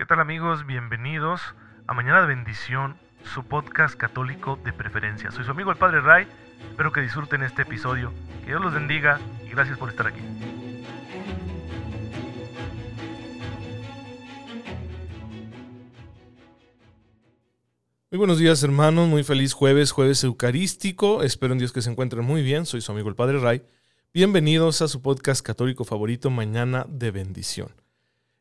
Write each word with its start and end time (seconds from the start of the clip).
¿Qué 0.00 0.06
tal 0.06 0.18
amigos? 0.18 0.64
Bienvenidos 0.64 1.42
a 1.86 1.92
Mañana 1.92 2.22
de 2.22 2.28
Bendición, 2.28 2.96
su 3.22 3.44
podcast 3.44 3.96
católico 3.96 4.58
de 4.64 4.72
preferencia. 4.72 5.30
Soy 5.30 5.44
su 5.44 5.50
amigo 5.50 5.70
el 5.70 5.76
Padre 5.76 6.00
Ray, 6.00 6.26
espero 6.70 6.90
que 6.90 7.02
disfruten 7.02 7.42
este 7.42 7.62
episodio, 7.62 8.10
que 8.40 8.46
Dios 8.46 8.62
los 8.62 8.72
bendiga 8.72 9.20
y 9.44 9.50
gracias 9.50 9.76
por 9.76 9.90
estar 9.90 10.06
aquí. 10.06 10.22
Muy 18.10 18.16
buenos 18.16 18.38
días 18.38 18.62
hermanos, 18.62 19.06
muy 19.06 19.22
feliz 19.22 19.52
jueves, 19.52 19.92
jueves 19.92 20.24
eucarístico, 20.24 21.22
espero 21.22 21.52
en 21.52 21.58
Dios 21.58 21.74
que 21.74 21.82
se 21.82 21.90
encuentren 21.90 22.24
muy 22.24 22.42
bien, 22.42 22.64
soy 22.64 22.80
su 22.80 22.90
amigo 22.90 23.10
el 23.10 23.16
Padre 23.16 23.38
Ray. 23.38 23.66
Bienvenidos 24.14 24.80
a 24.80 24.88
su 24.88 25.02
podcast 25.02 25.44
católico 25.44 25.84
favorito, 25.84 26.30
Mañana 26.30 26.86
de 26.88 27.10
Bendición. 27.10 27.89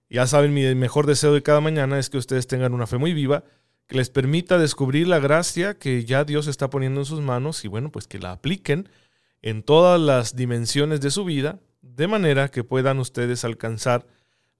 Ya 0.09 0.25
saben, 0.25 0.53
mi 0.53 0.73
mejor 0.73 1.05
deseo 1.05 1.33
de 1.33 1.43
cada 1.43 1.61
mañana 1.61 1.99
es 1.99 2.09
que 2.09 2.17
ustedes 2.17 2.47
tengan 2.47 2.73
una 2.73 2.87
fe 2.87 2.97
muy 2.97 3.13
viva, 3.13 3.43
que 3.85 3.95
les 3.95 4.09
permita 4.09 4.57
descubrir 4.57 5.07
la 5.07 5.19
gracia 5.19 5.77
que 5.77 6.03
ya 6.03 6.23
Dios 6.23 6.47
está 6.47 6.69
poniendo 6.69 7.01
en 7.01 7.05
sus 7.05 7.21
manos 7.21 7.63
y 7.63 7.67
bueno, 7.67 7.91
pues 7.91 8.07
que 8.07 8.19
la 8.19 8.31
apliquen 8.31 8.89
en 9.41 9.61
todas 9.63 9.99
las 9.99 10.35
dimensiones 10.35 10.99
de 11.01 11.11
su 11.11 11.25
vida, 11.25 11.59
de 11.81 12.07
manera 12.07 12.49
que 12.49 12.63
puedan 12.63 12.99
ustedes 12.99 13.45
alcanzar 13.45 14.07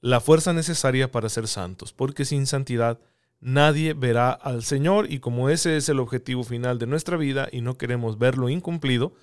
la 0.02 0.20
fuerza 0.20 0.54
necesaria 0.54 1.12
para 1.12 1.30
ser 1.30 1.48
santos, 1.48 1.94
porque 1.94 2.26
sin 2.26 2.46
santidad 2.46 3.00
nadie 3.40 3.94
verá 3.94 4.32
al 4.32 4.64
Señor 4.64 5.12
y 5.12 5.20
como 5.20 5.50
ese 5.50 5.78
es 5.78 5.90
el 5.90 6.00
objetivo 6.00 6.44
final 6.44 6.78
de 6.78 6.88
nuestra 6.88 7.18
vida 7.18 7.50
y 7.52 7.62
no 7.62 7.78
queremos 7.78 8.18
verlo 8.18 8.50
incumplido, 8.50 9.14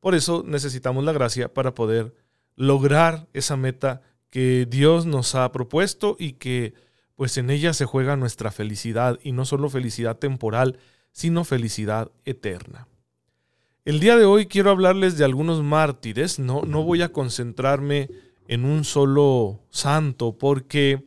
por 0.00 0.14
eso 0.14 0.44
necesitamos 0.46 1.04
la 1.04 1.12
gracia 1.12 1.52
para 1.52 1.74
poder 1.74 2.14
lograr 2.56 3.26
esa 3.32 3.56
meta 3.56 4.02
que 4.34 4.66
Dios 4.68 5.06
nos 5.06 5.36
ha 5.36 5.52
propuesto 5.52 6.16
y 6.18 6.32
que 6.32 6.74
pues 7.14 7.38
en 7.38 7.50
ella 7.50 7.72
se 7.72 7.84
juega 7.84 8.16
nuestra 8.16 8.50
felicidad 8.50 9.20
y 9.22 9.30
no 9.30 9.44
solo 9.44 9.68
felicidad 9.68 10.18
temporal, 10.18 10.80
sino 11.12 11.44
felicidad 11.44 12.10
eterna. 12.24 12.88
El 13.84 14.00
día 14.00 14.16
de 14.16 14.24
hoy 14.24 14.46
quiero 14.46 14.72
hablarles 14.72 15.16
de 15.16 15.24
algunos 15.24 15.62
mártires, 15.62 16.40
no, 16.40 16.62
no 16.62 16.82
voy 16.82 17.02
a 17.02 17.12
concentrarme 17.12 18.10
en 18.48 18.64
un 18.64 18.82
solo 18.82 19.60
santo 19.70 20.36
porque 20.36 21.04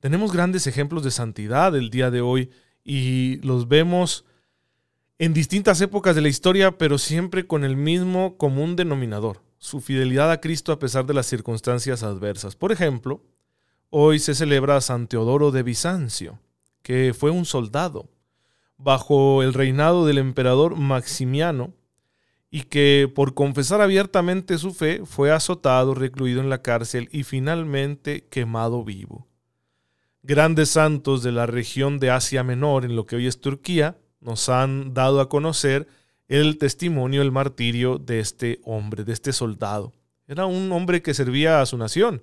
tenemos 0.00 0.32
grandes 0.32 0.66
ejemplos 0.66 1.04
de 1.04 1.12
santidad 1.12 1.76
el 1.76 1.88
día 1.88 2.10
de 2.10 2.20
hoy 2.20 2.50
y 2.82 3.36
los 3.46 3.68
vemos 3.68 4.24
en 5.20 5.34
distintas 5.34 5.80
épocas 5.80 6.16
de 6.16 6.22
la 6.22 6.28
historia, 6.28 6.78
pero 6.78 6.98
siempre 6.98 7.46
con 7.46 7.62
el 7.62 7.76
mismo 7.76 8.36
común 8.36 8.74
denominador 8.74 9.45
su 9.66 9.80
fidelidad 9.80 10.30
a 10.30 10.40
Cristo 10.40 10.70
a 10.70 10.78
pesar 10.78 11.06
de 11.06 11.14
las 11.14 11.26
circunstancias 11.26 12.04
adversas. 12.04 12.54
Por 12.54 12.70
ejemplo, 12.70 13.24
hoy 13.90 14.20
se 14.20 14.36
celebra 14.36 14.80
San 14.80 15.08
Teodoro 15.08 15.50
de 15.50 15.64
Bizancio, 15.64 16.38
que 16.82 17.12
fue 17.18 17.32
un 17.32 17.44
soldado 17.44 18.08
bajo 18.78 19.42
el 19.42 19.54
reinado 19.54 20.06
del 20.06 20.18
emperador 20.18 20.76
Maximiano 20.76 21.74
y 22.48 22.62
que 22.62 23.10
por 23.12 23.34
confesar 23.34 23.80
abiertamente 23.80 24.56
su 24.56 24.72
fe 24.72 25.02
fue 25.04 25.32
azotado, 25.32 25.94
recluido 25.94 26.40
en 26.40 26.48
la 26.48 26.62
cárcel 26.62 27.08
y 27.10 27.24
finalmente 27.24 28.24
quemado 28.28 28.84
vivo. 28.84 29.26
Grandes 30.22 30.70
santos 30.70 31.24
de 31.24 31.32
la 31.32 31.46
región 31.46 31.98
de 31.98 32.10
Asia 32.10 32.44
Menor, 32.44 32.84
en 32.84 32.94
lo 32.94 33.04
que 33.04 33.16
hoy 33.16 33.26
es 33.26 33.40
Turquía, 33.40 33.98
nos 34.20 34.48
han 34.48 34.94
dado 34.94 35.20
a 35.20 35.28
conocer 35.28 35.88
el 36.28 36.58
testimonio, 36.58 37.22
el 37.22 37.32
martirio 37.32 37.98
de 37.98 38.20
este 38.20 38.60
hombre, 38.64 39.04
de 39.04 39.12
este 39.12 39.32
soldado. 39.32 39.92
Era 40.26 40.46
un 40.46 40.72
hombre 40.72 41.02
que 41.02 41.14
servía 41.14 41.60
a 41.60 41.66
su 41.66 41.78
nación 41.78 42.22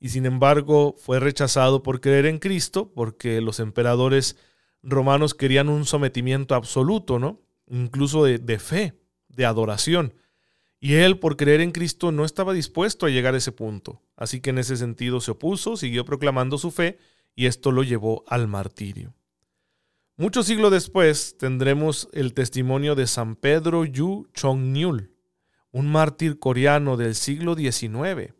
y 0.00 0.10
sin 0.10 0.26
embargo 0.26 0.94
fue 0.98 1.18
rechazado 1.18 1.82
por 1.82 2.00
creer 2.00 2.26
en 2.26 2.38
Cristo 2.38 2.92
porque 2.94 3.40
los 3.40 3.58
emperadores 3.60 4.36
romanos 4.82 5.34
querían 5.34 5.68
un 5.68 5.84
sometimiento 5.84 6.54
absoluto, 6.54 7.18
¿no? 7.18 7.40
Incluso 7.68 8.24
de, 8.24 8.38
de 8.38 8.58
fe, 8.58 8.94
de 9.28 9.46
adoración. 9.46 10.14
Y 10.80 10.94
él, 10.94 11.18
por 11.18 11.36
creer 11.36 11.60
en 11.60 11.72
Cristo, 11.72 12.12
no 12.12 12.24
estaba 12.24 12.52
dispuesto 12.52 13.06
a 13.06 13.10
llegar 13.10 13.34
a 13.34 13.38
ese 13.38 13.50
punto. 13.50 14.00
Así 14.16 14.40
que 14.40 14.50
en 14.50 14.58
ese 14.58 14.76
sentido 14.76 15.20
se 15.20 15.32
opuso, 15.32 15.76
siguió 15.76 16.04
proclamando 16.04 16.58
su 16.58 16.70
fe 16.70 16.98
y 17.34 17.46
esto 17.46 17.72
lo 17.72 17.82
llevó 17.82 18.24
al 18.28 18.46
martirio. 18.46 19.14
Muchos 20.20 20.46
siglos 20.46 20.72
después 20.72 21.36
tendremos 21.38 22.08
el 22.12 22.34
testimonio 22.34 22.96
de 22.96 23.06
San 23.06 23.36
Pedro 23.36 23.84
Yu 23.84 24.26
Chong-nyul, 24.34 25.12
un 25.70 25.86
mártir 25.86 26.40
coreano 26.40 26.96
del 26.96 27.14
siglo 27.14 27.54
XIX, 27.54 28.34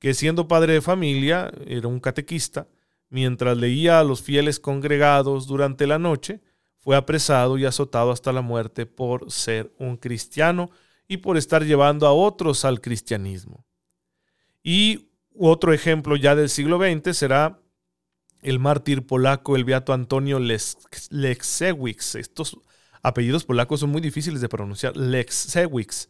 que 0.00 0.14
siendo 0.14 0.48
padre 0.48 0.72
de 0.72 0.80
familia 0.80 1.52
era 1.64 1.86
un 1.86 2.00
catequista, 2.00 2.66
mientras 3.08 3.56
leía 3.56 4.00
a 4.00 4.02
los 4.02 4.20
fieles 4.20 4.58
congregados 4.58 5.46
durante 5.46 5.86
la 5.86 6.00
noche, 6.00 6.40
fue 6.80 6.96
apresado 6.96 7.56
y 7.56 7.66
azotado 7.66 8.10
hasta 8.10 8.32
la 8.32 8.42
muerte 8.42 8.84
por 8.84 9.30
ser 9.30 9.72
un 9.78 9.98
cristiano 9.98 10.70
y 11.06 11.18
por 11.18 11.36
estar 11.36 11.64
llevando 11.64 12.08
a 12.08 12.12
otros 12.12 12.64
al 12.64 12.80
cristianismo. 12.80 13.64
Y 14.60 15.12
otro 15.38 15.72
ejemplo 15.72 16.16
ya 16.16 16.34
del 16.34 16.48
siglo 16.48 16.80
XX 16.80 17.16
será 17.16 17.60
el 18.46 18.60
mártir 18.60 19.04
polaco, 19.04 19.56
el 19.56 19.64
beato 19.64 19.92
Antonio 19.92 20.38
Lexewicz. 20.38 22.14
Estos 22.14 22.58
apellidos 23.02 23.44
polacos 23.44 23.80
son 23.80 23.90
muy 23.90 24.00
difíciles 24.00 24.40
de 24.40 24.48
pronunciar. 24.48 24.96
Lexewicz. 24.96 26.08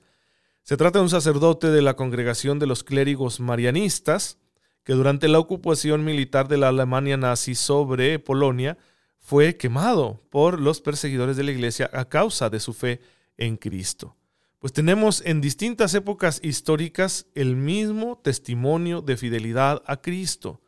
Se 0.63 0.77
trata 0.77 0.99
de 0.99 1.05
un 1.05 1.11
sacerdote 1.11 1.69
de 1.69 1.81
la 1.81 1.97
congregación 1.97 2.59
de 2.59 2.67
los 2.67 2.85
clérigos 2.85 3.41
marianistas 3.41 4.39
que 4.85 4.93
durante 4.93 5.29
la 5.29 5.39
ocupación 5.39 6.05
militar 6.05 6.47
de 6.47 6.59
la 6.59 6.69
Alemania 6.69 7.17
nazi 7.17 7.55
sobre 7.55 8.19
Polonia 8.19 8.77
fue 9.19 9.57
quemado 9.57 10.21
por 10.31 10.61
los 10.61 10.81
perseguidores 10.81 11.37
de 11.37 11.43
la 11.45 11.53
iglesia 11.53 11.91
a 11.93 12.05
causa 12.09 12.51
de 12.51 12.61
su 12.61 12.75
fe 12.75 13.01
en 13.39 13.57
Cristo. 13.57 14.15
Pues 14.59 14.73
tenemos 14.73 15.23
en 15.25 15.41
distintas 15.41 15.95
épocas 15.95 16.41
históricas 16.43 17.27
el 17.35 17.57
mismo 17.57 18.21
testimonio 18.23 19.01
de 19.01 19.17
fidelidad 19.17 19.83
a 19.87 20.03
Cristo. 20.03 20.61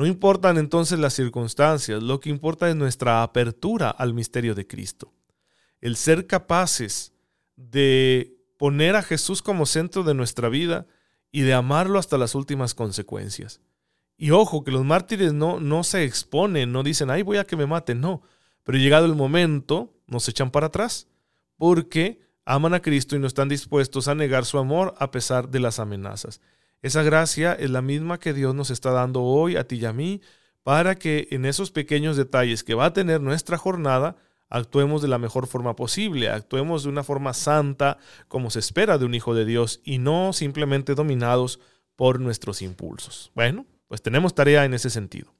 No 0.00 0.06
importan 0.06 0.56
entonces 0.56 0.98
las 0.98 1.12
circunstancias, 1.12 2.02
lo 2.02 2.20
que 2.20 2.30
importa 2.30 2.70
es 2.70 2.74
nuestra 2.74 3.22
apertura 3.22 3.90
al 3.90 4.14
misterio 4.14 4.54
de 4.54 4.66
Cristo. 4.66 5.12
El 5.82 5.94
ser 5.94 6.26
capaces 6.26 7.12
de 7.54 8.34
poner 8.56 8.96
a 8.96 9.02
Jesús 9.02 9.42
como 9.42 9.66
centro 9.66 10.02
de 10.02 10.14
nuestra 10.14 10.48
vida 10.48 10.86
y 11.30 11.42
de 11.42 11.52
amarlo 11.52 11.98
hasta 11.98 12.16
las 12.16 12.34
últimas 12.34 12.72
consecuencias. 12.72 13.60
Y 14.16 14.30
ojo, 14.30 14.64
que 14.64 14.70
los 14.70 14.86
mártires 14.86 15.34
no, 15.34 15.60
no 15.60 15.84
se 15.84 16.04
exponen, 16.04 16.72
no 16.72 16.82
dicen, 16.82 17.10
ay, 17.10 17.20
voy 17.20 17.36
a 17.36 17.44
que 17.44 17.56
me 17.56 17.66
maten, 17.66 18.00
no. 18.00 18.22
Pero 18.62 18.78
llegado 18.78 19.04
el 19.04 19.14
momento, 19.14 19.92
nos 20.06 20.26
echan 20.30 20.50
para 20.50 20.68
atrás, 20.68 21.08
porque 21.58 22.22
aman 22.46 22.72
a 22.72 22.80
Cristo 22.80 23.16
y 23.16 23.18
no 23.18 23.26
están 23.26 23.50
dispuestos 23.50 24.08
a 24.08 24.14
negar 24.14 24.46
su 24.46 24.56
amor 24.56 24.94
a 24.96 25.10
pesar 25.10 25.50
de 25.50 25.60
las 25.60 25.78
amenazas. 25.78 26.40
Esa 26.82 27.02
gracia 27.02 27.52
es 27.52 27.70
la 27.70 27.82
misma 27.82 28.18
que 28.18 28.32
Dios 28.32 28.54
nos 28.54 28.70
está 28.70 28.90
dando 28.90 29.22
hoy 29.22 29.56
a 29.56 29.64
ti 29.64 29.76
y 29.76 29.84
a 29.84 29.92
mí 29.92 30.20
para 30.62 30.94
que 30.94 31.28
en 31.30 31.44
esos 31.44 31.70
pequeños 31.70 32.16
detalles 32.16 32.64
que 32.64 32.74
va 32.74 32.86
a 32.86 32.92
tener 32.92 33.20
nuestra 33.20 33.58
jornada, 33.58 34.16
actuemos 34.48 35.02
de 35.02 35.08
la 35.08 35.18
mejor 35.18 35.46
forma 35.46 35.76
posible, 35.76 36.28
actuemos 36.28 36.82
de 36.82 36.88
una 36.88 37.04
forma 37.04 37.34
santa 37.34 37.98
como 38.28 38.50
se 38.50 38.58
espera 38.58 38.98
de 38.98 39.04
un 39.04 39.14
hijo 39.14 39.34
de 39.34 39.44
Dios 39.44 39.80
y 39.84 39.98
no 39.98 40.32
simplemente 40.32 40.94
dominados 40.94 41.60
por 41.96 42.20
nuestros 42.20 42.62
impulsos. 42.62 43.30
Bueno, 43.34 43.66
pues 43.88 44.02
tenemos 44.02 44.34
tarea 44.34 44.64
en 44.64 44.74
ese 44.74 44.90
sentido. 44.90 45.34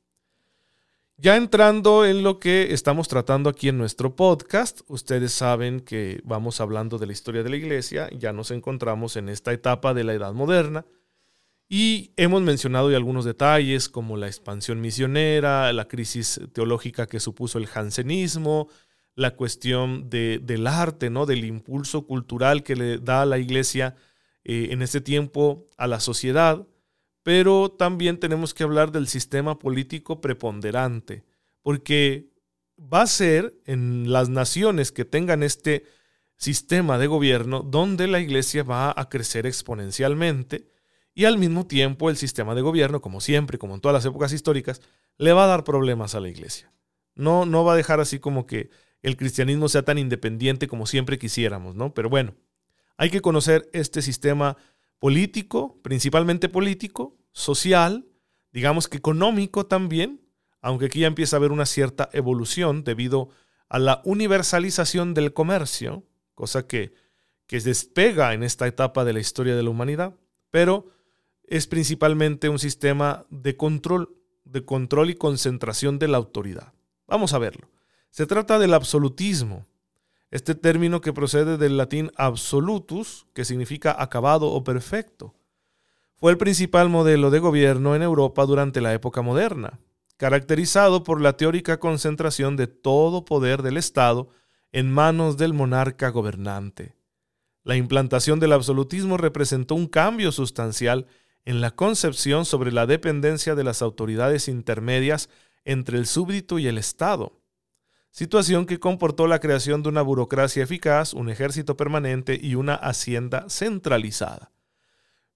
Ya 1.16 1.36
entrando 1.36 2.06
en 2.06 2.22
lo 2.22 2.38
que 2.38 2.72
estamos 2.72 3.08
tratando 3.08 3.50
aquí 3.50 3.68
en 3.68 3.76
nuestro 3.76 4.16
podcast, 4.16 4.80
ustedes 4.88 5.32
saben 5.32 5.80
que 5.80 6.22
vamos 6.24 6.62
hablando 6.62 6.96
de 6.96 7.06
la 7.06 7.12
historia 7.12 7.42
de 7.42 7.50
la 7.50 7.56
iglesia, 7.56 8.08
ya 8.10 8.32
nos 8.32 8.50
encontramos 8.50 9.16
en 9.16 9.28
esta 9.28 9.52
etapa 9.52 9.92
de 9.92 10.04
la 10.04 10.14
edad 10.14 10.32
moderna, 10.32 10.86
y 11.72 12.10
hemos 12.16 12.42
mencionado 12.42 12.90
ya 12.90 12.96
algunos 12.96 13.24
detalles 13.24 13.88
como 13.88 14.16
la 14.16 14.26
expansión 14.26 14.80
misionera, 14.80 15.72
la 15.72 15.86
crisis 15.86 16.40
teológica 16.52 17.06
que 17.06 17.20
supuso 17.20 17.58
el 17.58 17.68
jansenismo, 17.68 18.68
la 19.14 19.36
cuestión 19.36 20.10
del 20.10 20.66
arte, 20.66 21.10
¿no? 21.10 21.26
del 21.26 21.44
impulso 21.44 22.08
cultural 22.08 22.64
que 22.64 22.74
le 22.74 22.98
da 22.98 23.22
a 23.22 23.26
la 23.26 23.38
iglesia 23.38 23.94
eh, 24.42 24.70
en 24.72 24.82
este 24.82 25.00
tiempo 25.00 25.68
a 25.76 25.86
la 25.86 26.00
sociedad, 26.00 26.66
pero 27.22 27.70
también 27.70 28.18
tenemos 28.18 28.52
que 28.52 28.64
hablar 28.64 28.90
del 28.90 29.06
sistema 29.06 29.56
político 29.60 30.20
preponderante, 30.20 31.22
porque 31.62 32.32
va 32.80 33.02
a 33.02 33.06
ser 33.06 33.54
en 33.64 34.10
las 34.10 34.28
naciones 34.28 34.90
que 34.90 35.04
tengan 35.04 35.44
este 35.44 35.84
sistema 36.36 36.98
de 36.98 37.06
gobierno 37.06 37.60
donde 37.60 38.08
la 38.08 38.18
iglesia 38.18 38.64
va 38.64 38.92
a 38.96 39.08
crecer 39.08 39.46
exponencialmente 39.46 40.66
y 41.14 41.24
al 41.24 41.38
mismo 41.38 41.66
tiempo 41.66 42.10
el 42.10 42.16
sistema 42.16 42.54
de 42.54 42.62
gobierno, 42.62 43.00
como 43.00 43.20
siempre, 43.20 43.58
como 43.58 43.74
en 43.74 43.80
todas 43.80 43.94
las 43.94 44.04
épocas 44.04 44.32
históricas, 44.32 44.80
le 45.18 45.32
va 45.32 45.44
a 45.44 45.48
dar 45.48 45.64
problemas 45.64 46.14
a 46.14 46.20
la 46.20 46.28
iglesia. 46.28 46.72
No, 47.14 47.46
no 47.46 47.64
va 47.64 47.74
a 47.74 47.76
dejar 47.76 48.00
así 48.00 48.18
como 48.18 48.46
que 48.46 48.70
el 49.02 49.16
cristianismo 49.16 49.68
sea 49.68 49.82
tan 49.82 49.98
independiente 49.98 50.68
como 50.68 50.86
siempre 50.86 51.18
quisiéramos, 51.18 51.74
¿no? 51.74 51.94
Pero 51.94 52.08
bueno, 52.08 52.34
hay 52.96 53.10
que 53.10 53.20
conocer 53.20 53.68
este 53.72 54.02
sistema 54.02 54.56
político, 54.98 55.80
principalmente 55.82 56.48
político, 56.48 57.16
social, 57.32 58.06
digamos 58.52 58.88
que 58.88 58.98
económico 58.98 59.66
también, 59.66 60.20
aunque 60.60 60.86
aquí 60.86 61.00
ya 61.00 61.06
empieza 61.06 61.36
a 61.36 61.38
haber 61.38 61.52
una 61.52 61.66
cierta 61.66 62.10
evolución 62.12 62.84
debido 62.84 63.30
a 63.68 63.78
la 63.78 64.02
universalización 64.04 65.14
del 65.14 65.32
comercio, 65.32 66.04
cosa 66.34 66.66
que, 66.66 66.92
que 67.46 67.60
despega 67.60 68.34
en 68.34 68.42
esta 68.42 68.66
etapa 68.66 69.04
de 69.04 69.12
la 69.12 69.20
historia 69.20 69.56
de 69.56 69.62
la 69.62 69.70
humanidad, 69.70 70.14
pero 70.50 70.90
es 71.50 71.66
principalmente 71.66 72.48
un 72.48 72.60
sistema 72.60 73.26
de 73.28 73.56
control, 73.56 74.16
de 74.44 74.64
control 74.64 75.10
y 75.10 75.16
concentración 75.16 75.98
de 75.98 76.08
la 76.08 76.16
autoridad. 76.16 76.72
Vamos 77.06 77.34
a 77.34 77.38
verlo. 77.38 77.68
Se 78.10 78.24
trata 78.26 78.58
del 78.60 78.72
absolutismo, 78.72 79.66
este 80.30 80.54
término 80.54 81.00
que 81.00 81.12
procede 81.12 81.58
del 81.58 81.76
latín 81.76 82.12
absolutus, 82.16 83.26
que 83.34 83.44
significa 83.44 83.94
acabado 84.00 84.46
o 84.46 84.62
perfecto. 84.62 85.34
Fue 86.14 86.30
el 86.30 86.38
principal 86.38 86.88
modelo 86.88 87.30
de 87.30 87.40
gobierno 87.40 87.96
en 87.96 88.02
Europa 88.02 88.46
durante 88.46 88.80
la 88.80 88.94
época 88.94 89.20
moderna, 89.20 89.80
caracterizado 90.18 91.02
por 91.02 91.20
la 91.20 91.36
teórica 91.36 91.80
concentración 91.80 92.56
de 92.56 92.68
todo 92.68 93.24
poder 93.24 93.62
del 93.62 93.76
Estado 93.76 94.28
en 94.70 94.92
manos 94.92 95.36
del 95.36 95.52
monarca 95.52 96.10
gobernante. 96.10 96.94
La 97.64 97.74
implantación 97.74 98.38
del 98.38 98.52
absolutismo 98.52 99.16
representó 99.16 99.74
un 99.74 99.88
cambio 99.88 100.30
sustancial 100.30 101.06
en 101.44 101.60
la 101.60 101.72
concepción 101.72 102.44
sobre 102.44 102.72
la 102.72 102.86
dependencia 102.86 103.54
de 103.54 103.64
las 103.64 103.82
autoridades 103.82 104.48
intermedias 104.48 105.28
entre 105.64 105.98
el 105.98 106.06
súbdito 106.06 106.58
y 106.58 106.66
el 106.66 106.78
Estado, 106.78 107.40
situación 108.10 108.66
que 108.66 108.80
comportó 108.80 109.26
la 109.26 109.40
creación 109.40 109.82
de 109.82 109.88
una 109.88 110.02
burocracia 110.02 110.64
eficaz, 110.64 111.14
un 111.14 111.28
ejército 111.30 111.76
permanente 111.76 112.38
y 112.40 112.54
una 112.54 112.74
hacienda 112.74 113.46
centralizada. 113.48 114.52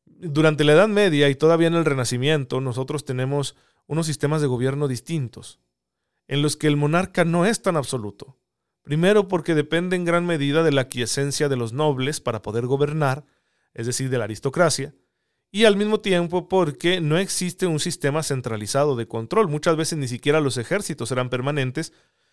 Durante 0.04 0.64
la 0.64 0.72
Edad 0.72 0.88
Media 0.88 1.28
y 1.28 1.34
todavía 1.34 1.68
en 1.68 1.74
el 1.74 1.84
Renacimiento, 1.84 2.60
nosotros 2.60 3.04
tenemos 3.04 3.56
unos 3.86 4.06
sistemas 4.06 4.40
de 4.40 4.46
gobierno 4.46 4.88
distintos, 4.88 5.60
en 6.26 6.42
los 6.42 6.56
que 6.56 6.66
el 6.66 6.76
monarca 6.76 7.24
no 7.24 7.46
es 7.46 7.62
tan 7.62 7.76
absoluto. 7.76 8.38
Primero 8.82 9.28
porque 9.28 9.54
depende 9.54 9.96
en 9.96 10.04
gran 10.04 10.26
medida 10.26 10.62
de 10.62 10.72
la 10.72 10.82
aquiescencia 10.82 11.48
de 11.48 11.56
los 11.56 11.72
nobles 11.72 12.20
para 12.20 12.42
poder 12.42 12.66
gobernar, 12.66 13.24
es 13.72 13.86
decir, 13.86 14.10
de 14.10 14.18
la 14.18 14.24
aristocracia, 14.24 14.94
y 15.54 15.66
al 15.66 15.76
mismo 15.76 16.00
tiempo 16.00 16.48
porque 16.48 17.00
no 17.00 17.16
existe 17.16 17.68
un 17.68 17.78
sistema 17.78 18.24
centralizado 18.24 18.96
de 18.96 19.06
control. 19.06 19.46
Muchas 19.46 19.76
veces 19.76 19.96
ni 19.96 20.08
siquiera 20.08 20.40
los 20.40 20.56
ejércitos 20.56 21.12
eran 21.12 21.30
permanentes, 21.30 21.92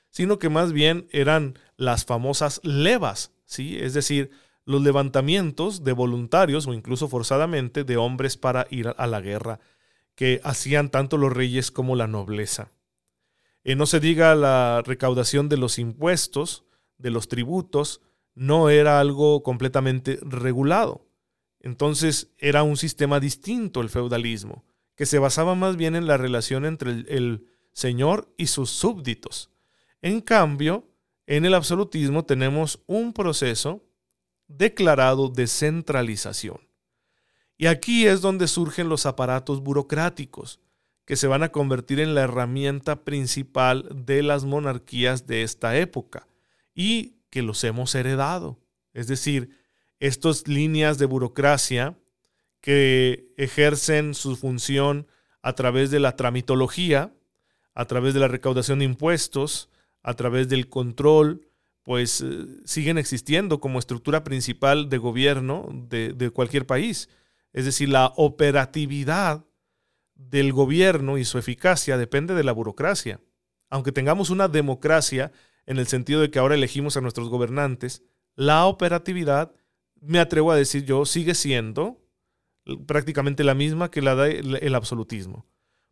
sino 0.10 0.40
que 0.40 0.50
más 0.50 0.74
bien 0.74 1.08
eran 1.12 1.60
las 1.78 2.04
famosas 2.04 2.60
levas, 2.64 3.32
¿sí? 3.46 3.78
es 3.80 3.94
decir, 3.94 4.32
los 4.66 4.82
levantamientos 4.82 5.84
de 5.84 5.92
voluntarios 5.92 6.66
o 6.66 6.74
incluso 6.74 7.08
forzadamente 7.10 7.84
de 7.84 7.96
hombres 7.96 8.38
para 8.38 8.66
ir 8.72 8.92
a 8.98 9.06
la 9.06 9.22
guerra 9.22 9.60
que 10.16 10.42
hacían 10.44 10.90
tanto 10.90 11.18
los 11.18 11.32
reyes 11.32 11.70
como 11.70 11.96
la 11.96 12.08
nobleza. 12.08 12.72
Y 13.64 13.76
no 13.76 13.86
se 13.86 14.00
diga 14.00 14.34
la 14.34 14.82
recaudación 14.84 15.48
de 15.48 15.58
los 15.58 15.78
impuestos, 15.78 16.66
de 16.98 17.12
los 17.12 17.28
tributos, 17.28 18.02
no 18.34 18.72
era 18.72 19.00
algo 19.00 19.44
completamente 19.44 20.18
regulado. 20.24 21.06
Entonces 21.62 22.32
era 22.38 22.64
un 22.64 22.78
sistema 22.78 23.20
distinto 23.20 23.82
el 23.82 23.90
feudalismo, 23.90 24.66
que 24.96 25.06
se 25.06 25.20
basaba 25.20 25.56
más 25.56 25.78
bien 25.78 25.96
en 25.96 26.08
la 26.08 26.18
relación 26.18 26.66
entre 26.66 26.92
el, 26.92 27.06
el 27.10 27.48
señor 27.72 28.34
y 28.38 28.48
sus 28.48 28.70
súbditos. 28.70 29.50
En 30.02 30.22
cambio, 30.22 30.90
en 31.28 31.46
el 31.46 31.54
absolutismo 31.54 32.26
tenemos 32.26 32.82
un 32.88 33.14
proceso 33.14 33.86
declarado 34.48 35.30
de 35.30 35.48
centralización. 35.48 36.60
Y 37.58 37.68
aquí 37.68 38.08
es 38.08 38.22
donde 38.22 38.48
surgen 38.48 38.90
los 38.90 39.06
aparatos 39.06 39.62
burocráticos, 39.62 40.60
que 41.06 41.16
se 41.16 41.28
van 41.28 41.44
a 41.44 41.52
convertir 41.52 42.00
en 42.00 42.16
la 42.16 42.22
herramienta 42.22 43.04
principal 43.04 43.88
de 43.94 44.24
las 44.24 44.46
monarquías 44.46 45.28
de 45.28 45.44
esta 45.44 45.78
época 45.78 46.28
y 46.74 47.18
que 47.30 47.42
los 47.42 47.64
hemos 47.64 47.94
heredado. 47.96 48.60
Es 48.94 49.08
decir, 49.08 49.61
estas 50.02 50.48
líneas 50.48 50.98
de 50.98 51.06
burocracia 51.06 51.96
que 52.60 53.32
ejercen 53.38 54.14
su 54.14 54.36
función 54.36 55.08
a 55.42 55.54
través 55.54 55.92
de 55.92 56.00
la 56.00 56.16
tramitología, 56.16 57.14
a 57.74 57.86
través 57.86 58.14
de 58.14 58.20
la 58.20 58.28
recaudación 58.28 58.80
de 58.80 58.86
impuestos, 58.86 59.70
a 60.04 60.16
través 60.16 60.50
del 60.50 60.68
control, 60.68 61.48
pues 61.84 62.22
eh, 62.22 62.48
siguen 62.66 62.98
existiendo 62.98 63.60
como 63.60 63.80
estructura 63.80 64.24
principal 64.24 64.90
de 64.90 64.98
gobierno 64.98 65.70
de, 65.72 66.14
de 66.14 66.30
cualquier 66.32 66.66
país. 66.66 67.08
Es 67.54 67.66
decir, 67.66 67.90
la 67.90 68.12
operatividad 68.16 69.46
del 70.16 70.52
gobierno 70.52 71.20
y 71.20 71.26
su 71.26 71.38
eficacia 71.38 71.98
depende 71.98 72.34
de 72.34 72.44
la 72.44 72.52
burocracia. 72.52 73.20
Aunque 73.70 73.92
tengamos 73.92 74.32
una 74.32 74.48
democracia 74.48 75.32
en 75.68 75.78
el 75.78 75.88
sentido 75.88 76.22
de 76.22 76.32
que 76.32 76.40
ahora 76.40 76.56
elegimos 76.56 76.98
a 76.98 77.02
nuestros 77.02 77.30
gobernantes, 77.30 78.04
la 78.36 78.66
operatividad, 78.66 79.54
me 80.02 80.20
atrevo 80.20 80.52
a 80.52 80.56
decir 80.56 80.84
yo, 80.84 81.06
sigue 81.06 81.36
siendo 81.36 82.02
prácticamente 82.86 83.44
la 83.44 83.56
misma 83.56 83.90
que 83.90 84.02
la 84.02 84.16
del 84.16 84.76
absolutismo. 84.76 85.46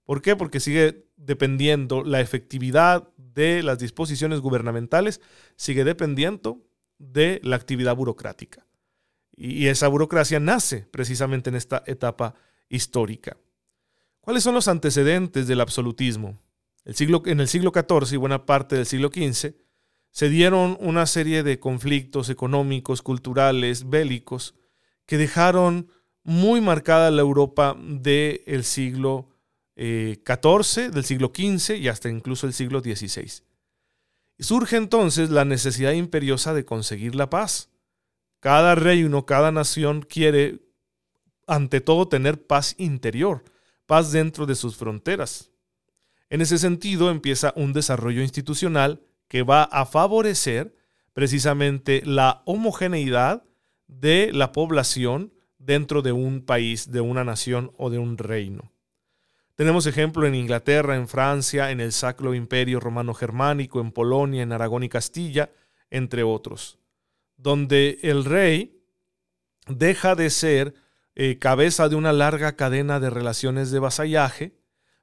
¿Por 0.03 0.21
qué? 0.21 0.35
Porque 0.35 0.59
sigue 0.59 1.07
dependiendo 1.17 2.03
la 2.03 2.19
efectividad 2.19 3.09
de 3.17 3.61
las 3.63 3.79
disposiciones 3.79 4.39
gubernamentales, 4.39 5.21
sigue 5.56 5.83
dependiendo 5.83 6.65
de 6.97 7.39
la 7.44 7.56
actividad 7.56 7.95
burocrática. 7.95 8.65
Y 9.35 9.67
esa 9.67 9.88
burocracia 9.88 10.39
nace 10.39 10.88
precisamente 10.91 11.50
en 11.50 11.56
esta 11.56 11.83
etapa 11.85 12.33
histórica. 12.67 13.38
¿Cuáles 14.19 14.44
son 14.44 14.56
los 14.56 14.67
antecedentes 14.67 15.47
del 15.47 15.61
absolutismo? 15.61 16.41
El 16.83 16.95
siglo, 16.95 17.21
en 17.25 17.39
el 17.39 17.47
siglo 17.47 17.71
XIV 17.73 18.13
y 18.13 18.17
buena 18.17 18.45
parte 18.45 18.75
del 18.75 18.85
siglo 18.85 19.09
XV 19.09 19.56
se 20.11 20.29
dieron 20.29 20.77
una 20.79 21.06
serie 21.06 21.44
de 21.44 21.59
conflictos 21.59 22.29
económicos, 22.29 23.01
culturales, 23.01 23.89
bélicos, 23.89 24.56
que 25.06 25.17
dejaron 25.17 25.89
muy 26.23 26.61
marcada 26.61 27.11
la 27.11 27.21
Europa 27.21 27.75
del 27.79 28.63
siglo 28.63 29.29
XIV, 29.75 30.83
eh, 30.88 30.91
del 30.91 31.03
siglo 31.03 31.31
XV 31.33 31.77
y 31.77 31.88
hasta 31.88 32.09
incluso 32.09 32.47
el 32.47 32.53
siglo 32.53 32.81
XVI. 32.81 33.44
Surge 34.39 34.77
entonces 34.77 35.29
la 35.29 35.45
necesidad 35.45 35.91
imperiosa 35.91 36.53
de 36.53 36.65
conseguir 36.65 37.15
la 37.15 37.29
paz. 37.29 37.69
Cada 38.39 38.75
reino, 38.75 39.25
cada 39.25 39.51
nación 39.51 40.01
quiere, 40.01 40.61
ante 41.45 41.81
todo, 41.81 42.07
tener 42.07 42.45
paz 42.45 42.75
interior, 42.77 43.44
paz 43.85 44.11
dentro 44.11 44.45
de 44.45 44.56
sus 44.56 44.77
fronteras. 44.77 45.51
En 46.29 46.41
ese 46.41 46.57
sentido, 46.57 47.09
empieza 47.09 47.53
un 47.56 47.73
desarrollo 47.73 48.21
institucional 48.21 49.01
que 49.30 49.44
va 49.44 49.64
a 49.64 49.86
favorecer 49.86 50.76
precisamente 51.14 52.02
la 52.06 52.42
homogeneidad 52.45 53.44
de 53.88 54.31
la 54.33 54.52
población 54.52 55.31
dentro 55.57 56.02
de 56.02 56.12
un 56.12 56.42
país, 56.42 56.92
de 56.92 57.00
una 57.00 57.24
nación 57.24 57.71
o 57.78 57.90
de 57.90 58.00
un 58.00 58.18
reino. 58.18 58.74
Tenemos 59.56 59.86
ejemplo 59.86 60.28
en 60.28 60.36
Inglaterra, 60.36 60.98
en 60.98 61.07
Francia, 61.07 61.71
en 61.71 61.80
el 61.80 61.94
Sacro 61.94 62.33
Imperio 62.33 62.81
Romano 62.81 63.14
Germánico, 63.14 63.80
en 63.80 63.94
Polonia, 63.94 64.44
en 64.44 64.52
Aragón 64.52 64.83
y 64.83 64.90
Castilla, 64.90 65.50
entre 65.90 66.24
otros 66.24 66.80
donde 67.40 68.00
el 68.04 68.26
rey 68.26 68.83
deja 69.68 70.16
de 70.16 70.30
ser 70.30 70.76
eh, 71.16 71.40
cabeza 71.40 71.90
de 71.90 71.95
una 71.95 72.14
larga 72.14 72.56
cadena 72.56 73.00
de 73.00 73.09
relaciones 73.09 73.71
de 73.71 73.80
vasallaje 73.80 74.58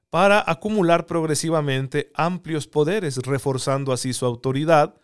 para 0.09 0.43
acumular 0.49 1.05
progresivamente 1.05 2.11
amplios 2.13 2.67
poderes, 2.67 3.17
reforzando 3.17 3.91
así 3.91 4.13
su 4.13 4.25
autoridad, 4.25 4.95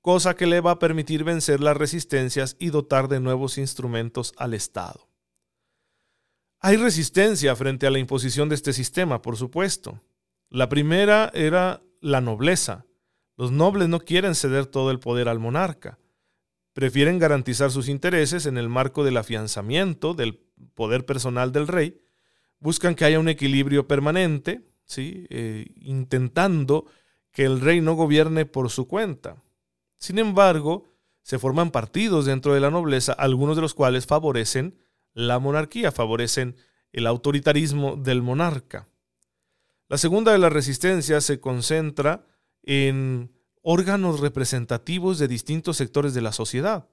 cosa 0.00 0.34
que 0.34 0.46
le 0.46 0.60
va 0.60 0.72
a 0.72 0.78
permitir 0.78 1.24
vencer 1.24 1.60
las 1.60 1.76
resistencias 1.76 2.56
y 2.58 2.70
dotar 2.70 3.08
de 3.08 3.20
nuevos 3.20 3.58
instrumentos 3.58 4.32
al 4.36 4.54
Estado. 4.54 5.08
Hay 6.60 6.76
resistencia 6.76 7.56
frente 7.56 7.86
a 7.86 7.90
la 7.90 7.98
imposición 7.98 8.48
de 8.48 8.54
este 8.54 8.72
sistema, 8.72 9.22
por 9.22 9.36
supuesto. 9.36 10.02
La 10.50 10.68
primera 10.68 11.30
era 11.32 11.82
la 12.00 12.20
nobleza. 12.20 12.84
Los 13.36 13.50
nobles 13.50 13.88
no 13.88 14.00
quieren 14.00 14.34
ceder 14.34 14.66
todo 14.66 14.90
el 14.90 15.00
poder 15.00 15.28
al 15.28 15.38
monarca 15.38 15.98
prefieren 16.72 17.18
garantizar 17.18 17.70
sus 17.70 17.88
intereses 17.88 18.46
en 18.46 18.56
el 18.56 18.68
marco 18.68 19.04
del 19.04 19.16
afianzamiento 19.16 20.14
del 20.14 20.40
poder 20.74 21.04
personal 21.04 21.52
del 21.52 21.68
rey, 21.68 22.00
buscan 22.60 22.94
que 22.94 23.04
haya 23.04 23.18
un 23.18 23.28
equilibrio 23.28 23.88
permanente, 23.88 24.62
¿sí? 24.84 25.26
Eh, 25.30 25.66
intentando 25.76 26.86
que 27.32 27.44
el 27.44 27.60
rey 27.60 27.80
no 27.80 27.94
gobierne 27.94 28.46
por 28.46 28.70
su 28.70 28.86
cuenta. 28.86 29.42
Sin 29.98 30.18
embargo, 30.18 30.90
se 31.22 31.38
forman 31.38 31.70
partidos 31.70 32.26
dentro 32.26 32.54
de 32.54 32.60
la 32.60 32.70
nobleza, 32.70 33.12
algunos 33.12 33.56
de 33.56 33.62
los 33.62 33.74
cuales 33.74 34.06
favorecen 34.06 34.78
la 35.12 35.38
monarquía, 35.38 35.92
favorecen 35.92 36.56
el 36.92 37.06
autoritarismo 37.06 37.96
del 37.96 38.22
monarca. 38.22 38.88
La 39.88 39.98
segunda 39.98 40.32
de 40.32 40.38
las 40.38 40.52
resistencias 40.52 41.24
se 41.24 41.40
concentra 41.40 42.26
en 42.62 43.32
órganos 43.62 44.20
representativos 44.20 45.18
de 45.18 45.28
distintos 45.28 45.76
sectores 45.76 46.14
de 46.14 46.22
la 46.22 46.32
sociedad. 46.32 46.88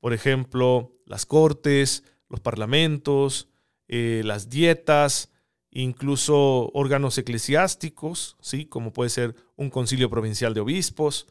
Por 0.00 0.12
ejemplo, 0.12 0.92
las 1.06 1.26
cortes, 1.26 2.04
los 2.28 2.40
parlamentos, 2.40 3.48
eh, 3.96 4.22
las 4.24 4.50
dietas 4.50 5.30
incluso 5.70 6.68
órganos 6.74 7.16
eclesiásticos, 7.16 8.36
¿sí? 8.40 8.66
como 8.66 8.92
puede 8.92 9.08
ser 9.08 9.36
un 9.54 9.70
concilio 9.70 10.10
provincial 10.10 10.52
de 10.52 10.58
obispos, 10.58 11.28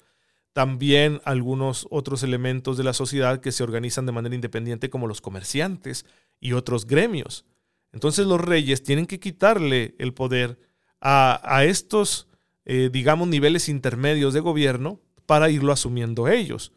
también 0.54 1.20
algunos 1.26 1.88
otros 1.90 2.24
elementos 2.24 2.78
de 2.78 2.86
la 2.86 2.94
sociedad 2.94 3.42
que 3.42 3.52
se 3.52 3.64
organizan 3.64 4.06
de 4.06 4.14
manera 4.14 4.36
independiente 4.36 4.90
como 4.90 5.08
los 5.08 5.20
comerciantes 5.20 6.06
y 6.40 6.54
otros 6.54 6.88
gremios. 6.88 7.44
Entonces 7.92 8.28
los 8.28 8.40
reyes 8.40 8.82
tienen 8.82 9.08
que 9.08 9.20
quitarle 9.20 9.94
el 10.00 10.14
poder 10.14 10.58
a, 11.02 11.66
estos, 11.66 12.30
eh, 12.64 12.90
digamos, 12.94 13.28
niveles 13.28 13.68
intermedios 13.68 14.34
de 14.34 14.40
gobierno 14.40 15.02
para 15.26 15.50
irlo 15.50 15.74
asumiendo 15.74 16.30
ellos, 16.30 16.72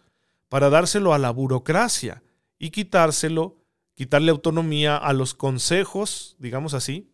para 0.49 0.69
dárselo 0.69 1.15
a 1.15 1.19
la 1.19 1.31
burocracia 1.31 2.25
y 2.59 2.71
quitárselo, 2.71 3.57
quitarle 3.97 4.31
autonomía 4.31 4.97
a 4.97 5.13
los 5.15 5.35
consejos, 5.35 6.37
digamos 6.39 6.75
así, 6.75 7.11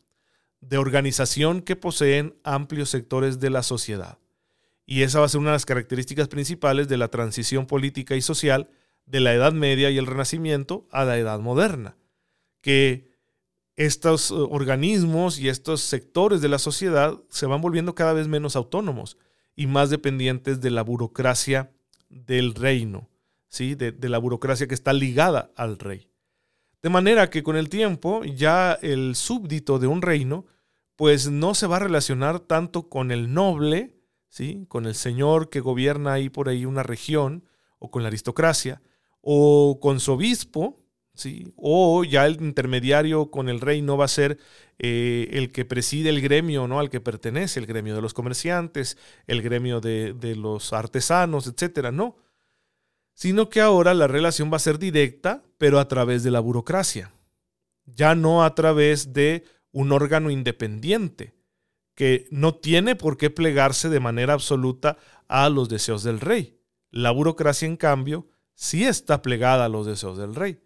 de 0.60 0.78
organización 0.78 1.62
que 1.62 1.76
poseen 1.76 2.34
amplios 2.42 2.90
sectores 2.90 3.38
de 3.40 3.50
la 3.50 3.62
sociedad. 3.62 4.18
Y 4.84 5.02
esa 5.02 5.20
va 5.20 5.26
a 5.26 5.28
ser 5.28 5.40
una 5.40 5.50
de 5.50 5.56
las 5.56 5.64
características 5.64 6.28
principales 6.28 6.88
de 6.88 6.96
la 6.96 7.08
transición 7.08 7.66
política 7.66 8.16
y 8.16 8.20
social 8.20 8.68
de 9.06 9.20
la 9.20 9.32
Edad 9.32 9.52
Media 9.52 9.90
y 9.90 9.96
el 9.96 10.06
Renacimiento 10.06 10.88
a 10.90 11.04
la 11.04 11.16
Edad 11.18 11.38
Moderna, 11.38 11.96
que 12.60 13.12
estos 13.76 14.32
eh, 14.32 14.34
organismos 14.34 15.38
y 15.38 15.48
estos 15.48 15.82
sectores 15.82 16.40
de 16.40 16.48
la 16.48 16.58
sociedad 16.58 17.18
se 17.30 17.46
van 17.46 17.60
volviendo 17.60 17.94
cada 17.94 18.12
vez 18.12 18.26
menos 18.26 18.56
autónomos 18.56 19.18
y 19.54 19.68
más 19.68 19.88
dependientes 19.88 20.60
de 20.60 20.70
la 20.70 20.82
burocracia 20.82 21.70
del 22.08 22.54
reino, 22.54 23.08
¿sí? 23.48 23.76
de, 23.76 23.92
de 23.92 24.08
la 24.08 24.18
burocracia 24.18 24.66
que 24.66 24.74
está 24.74 24.92
ligada 24.92 25.52
al 25.54 25.78
rey. 25.78 26.11
De 26.82 26.90
manera 26.90 27.30
que 27.30 27.44
con 27.44 27.56
el 27.56 27.68
tiempo 27.68 28.24
ya 28.24 28.76
el 28.82 29.14
súbdito 29.14 29.78
de 29.78 29.86
un 29.86 30.02
reino 30.02 30.46
pues 30.96 31.30
no 31.30 31.54
se 31.54 31.66
va 31.66 31.76
a 31.76 31.80
relacionar 31.80 32.40
tanto 32.40 32.88
con 32.88 33.10
el 33.12 33.32
noble, 33.32 33.96
¿sí? 34.28 34.66
con 34.68 34.86
el 34.86 34.94
señor 34.94 35.48
que 35.48 35.60
gobierna 35.60 36.12
ahí 36.12 36.28
por 36.28 36.48
ahí 36.48 36.64
una 36.64 36.82
región, 36.82 37.44
o 37.78 37.90
con 37.90 38.02
la 38.02 38.08
aristocracia, 38.08 38.82
o 39.20 39.78
con 39.80 40.00
su 40.00 40.12
obispo, 40.12 40.84
¿sí? 41.14 41.52
o 41.56 42.04
ya 42.04 42.26
el 42.26 42.40
intermediario 42.42 43.30
con 43.30 43.48
el 43.48 43.60
rey 43.60 43.80
no 43.80 43.96
va 43.96 44.04
a 44.04 44.08
ser 44.08 44.38
eh, 44.78 45.28
el 45.32 45.50
que 45.50 45.64
preside 45.64 46.10
el 46.10 46.20
gremio 46.20 46.68
¿no? 46.68 46.78
al 46.78 46.90
que 46.90 47.00
pertenece, 47.00 47.58
el 47.58 47.66
gremio 47.66 47.94
de 47.94 48.02
los 48.02 48.14
comerciantes, 48.14 48.98
el 49.26 49.42
gremio 49.42 49.80
de, 49.80 50.14
de 50.14 50.36
los 50.36 50.72
artesanos, 50.72 51.46
etcétera, 51.46 51.90
no. 51.90 52.16
Sino 53.14 53.48
que 53.48 53.60
ahora 53.60 53.94
la 53.94 54.06
relación 54.06 54.50
va 54.52 54.56
a 54.56 54.60
ser 54.60 54.78
directa, 54.78 55.42
pero 55.58 55.78
a 55.78 55.88
través 55.88 56.22
de 56.22 56.30
la 56.30 56.40
burocracia. 56.40 57.12
Ya 57.84 58.14
no 58.14 58.44
a 58.44 58.54
través 58.54 59.12
de 59.12 59.44
un 59.70 59.92
órgano 59.92 60.30
independiente 60.30 61.34
que 61.94 62.26
no 62.30 62.54
tiene 62.54 62.96
por 62.96 63.16
qué 63.16 63.30
plegarse 63.30 63.88
de 63.88 64.00
manera 64.00 64.32
absoluta 64.32 64.96
a 65.28 65.48
los 65.48 65.68
deseos 65.68 66.02
del 66.02 66.20
rey. 66.20 66.58
La 66.90 67.10
burocracia, 67.10 67.66
en 67.66 67.76
cambio, 67.76 68.28
sí 68.54 68.84
está 68.84 69.22
plegada 69.22 69.64
a 69.64 69.68
los 69.68 69.86
deseos 69.86 70.18
del 70.18 70.34
rey. 70.34 70.60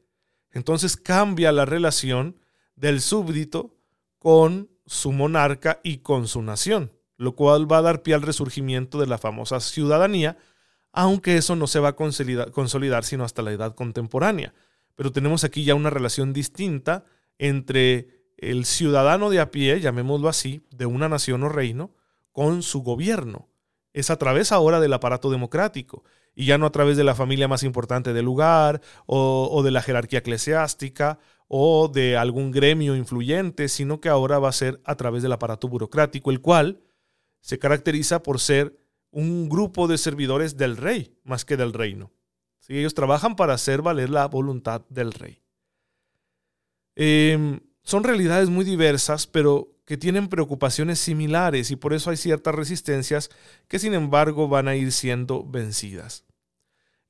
Entonces 0.52 0.96
cambia 0.96 1.52
la 1.52 1.64
relación 1.64 2.40
del 2.74 3.00
súbdito 3.00 3.76
con 4.18 4.70
su 4.86 5.12
monarca 5.12 5.80
y 5.82 5.98
con 5.98 6.28
su 6.28 6.42
nación, 6.42 6.92
lo 7.16 7.34
cual 7.34 7.70
va 7.70 7.78
a 7.78 7.82
dar 7.82 8.02
pie 8.02 8.14
al 8.14 8.22
resurgimiento 8.22 8.98
de 8.98 9.06
la 9.06 9.18
famosa 9.18 9.60
ciudadanía, 9.60 10.38
aunque 10.96 11.36
eso 11.36 11.56
no 11.56 11.66
se 11.66 11.78
va 11.78 11.90
a 11.90 11.96
consolidar, 11.96 13.04
sino 13.04 13.22
hasta 13.22 13.42
la 13.42 13.52
edad 13.52 13.74
contemporánea. 13.74 14.54
Pero 14.94 15.12
tenemos 15.12 15.44
aquí 15.44 15.62
ya 15.62 15.74
una 15.74 15.90
relación 15.90 16.32
distinta 16.32 17.04
entre 17.36 18.24
el 18.38 18.64
ciudadano 18.64 19.28
de 19.28 19.40
a 19.40 19.50
pie, 19.50 19.78
llamémoslo 19.78 20.30
así, 20.30 20.66
de 20.70 20.86
una 20.86 21.10
nación 21.10 21.42
o 21.42 21.50
reino, 21.50 21.94
con 22.32 22.62
su 22.62 22.82
gobierno. 22.82 23.50
Es 23.92 24.08
a 24.08 24.16
través 24.16 24.52
ahora 24.52 24.80
del 24.80 24.94
aparato 24.94 25.30
democrático 25.30 26.02
y 26.34 26.46
ya 26.46 26.56
no 26.56 26.64
a 26.64 26.72
través 26.72 26.96
de 26.96 27.04
la 27.04 27.14
familia 27.14 27.46
más 27.46 27.62
importante 27.62 28.14
del 28.14 28.24
lugar 28.24 28.80
o, 29.04 29.62
de 29.62 29.70
la 29.70 29.82
jerarquía 29.82 30.20
eclesiástica 30.20 31.18
o 31.46 31.88
de 31.88 32.16
algún 32.16 32.52
gremio 32.52 32.96
influyente, 32.96 33.68
sino 33.68 34.00
que 34.00 34.08
ahora 34.08 34.38
va 34.38 34.48
a 34.48 34.52
ser 34.52 34.80
a 34.84 34.94
través 34.94 35.22
del 35.22 35.32
aparato 35.32 35.68
burocrático, 35.68 36.30
el 36.30 36.40
cual 36.40 36.80
se 37.40 37.58
caracteriza 37.58 38.22
por 38.22 38.40
ser 38.40 38.86
un 39.16 39.49
grupo 39.49 39.88
de 39.88 39.96
servidores 39.96 40.58
del 40.58 40.76
rey 40.76 41.16
más 41.25 41.46
que 41.46 41.56
del 41.56 41.73
reino. 41.73 42.12
Ellos 42.68 42.92
trabajan 42.92 43.35
para 43.35 43.54
hacer 43.54 43.80
valer 43.80 44.11
la 44.11 44.26
voluntad 44.26 44.82
del 44.90 45.11
rey. 45.11 45.40
Eh, 46.96 47.58
son 47.82 48.04
realidades 48.04 48.50
muy 48.50 48.62
diversas, 48.66 49.26
pero 49.26 49.75
que 49.87 49.96
tienen 49.96 50.28
preocupaciones 50.28 50.99
similares 50.99 51.70
y 51.70 51.76
por 51.76 51.94
eso 51.94 52.11
hay 52.11 52.18
ciertas 52.18 52.54
resistencias 52.54 53.30
que 53.68 53.78
sin 53.78 53.94
embargo 53.94 54.49
van 54.49 54.68
a 54.68 54.76
ir 54.76 54.92
siendo 54.92 55.46
vencidas. 55.46 56.26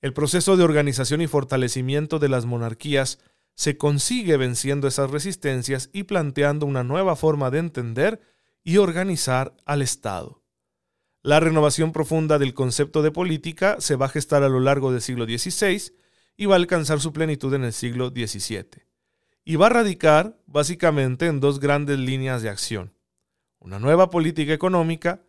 El 0.01 0.13
proceso 0.13 0.57
de 0.57 0.63
organización 0.63 1.23
y 1.23 1.27
fortalecimiento 1.27 2.21
de 2.21 2.29
las 2.29 2.45
monarquías 2.47 3.19
se 3.57 3.79
consigue 3.79 4.37
venciendo 4.37 4.87
esas 4.87 5.11
resistencias 5.11 5.91
y 5.93 6.05
planteando 6.05 6.67
una 6.67 6.85
nueva 6.85 7.17
forma 7.17 7.51
de 7.51 7.59
entender 7.59 8.21
y 8.63 8.77
organizar 8.77 9.57
al 9.65 9.83
Estado. 9.83 10.46
La 11.27 11.41
renovación 11.41 11.91
profunda 11.91 12.39
del 12.39 12.55
concepto 12.55 13.03
de 13.03 13.11
política 13.11 13.81
se 13.81 13.97
va 13.97 14.07
a 14.07 14.11
gestar 14.11 14.45
a 14.45 14.49
lo 14.49 14.61
largo 14.61 14.93
del 14.93 15.03
siglo 15.03 15.25
XVI 15.25 15.93
y 16.37 16.47
va 16.47 16.55
a 16.55 16.59
alcanzar 16.59 17.01
su 17.01 17.13
plenitud 17.13 17.53
en 17.53 17.65
el 17.65 17.73
siglo 17.73 18.11
XVII 18.11 18.85
y 19.45 19.57
va 19.57 19.67
a 19.67 19.71
radicar 19.71 20.39
básicamente 20.47 21.27
en 21.27 21.41
dos 21.41 21.59
grandes 21.59 21.99
líneas 21.99 22.43
de 22.43 22.49
acción. 22.49 22.95
Una 23.59 23.81
nueva 23.81 24.09
política 24.09 24.53
económica 24.53 25.25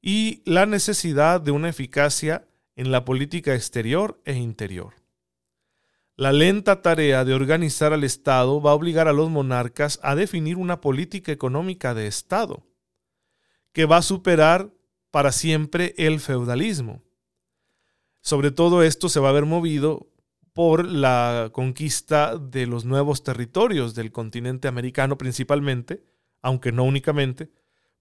y 0.00 0.40
la 0.46 0.64
necesidad 0.64 1.38
de 1.42 1.50
una 1.50 1.68
eficacia 1.68 2.48
en 2.74 2.90
la 2.90 3.04
política 3.04 3.54
exterior 3.54 4.22
e 4.24 4.32
interior. 4.32 4.94
La 6.16 6.32
lenta 6.32 6.80
tarea 6.80 7.26
de 7.26 7.34
organizar 7.34 7.92
al 7.92 8.04
Estado 8.04 8.62
va 8.62 8.70
a 8.70 8.74
obligar 8.74 9.06
a 9.06 9.12
los 9.12 9.28
monarcas 9.28 10.00
a 10.02 10.14
definir 10.14 10.56
una 10.56 10.80
política 10.80 11.30
económica 11.30 11.92
de 11.92 12.06
Estado, 12.06 12.64
que 13.74 13.84
va 13.84 13.98
a 13.98 14.02
superar 14.02 14.72
para 15.12 15.30
siempre 15.30 15.94
el 15.98 16.18
feudalismo. 16.18 17.02
Sobre 18.22 18.50
todo 18.50 18.82
esto 18.82 19.08
se 19.08 19.20
va 19.20 19.28
a 19.28 19.32
ver 19.32 19.44
movido 19.44 20.08
por 20.52 20.84
la 20.84 21.50
conquista 21.52 22.36
de 22.36 22.66
los 22.66 22.84
nuevos 22.84 23.22
territorios 23.22 23.94
del 23.94 24.10
continente 24.10 24.68
americano 24.68 25.16
principalmente, 25.18 26.02
aunque 26.40 26.72
no 26.72 26.84
únicamente, 26.84 27.50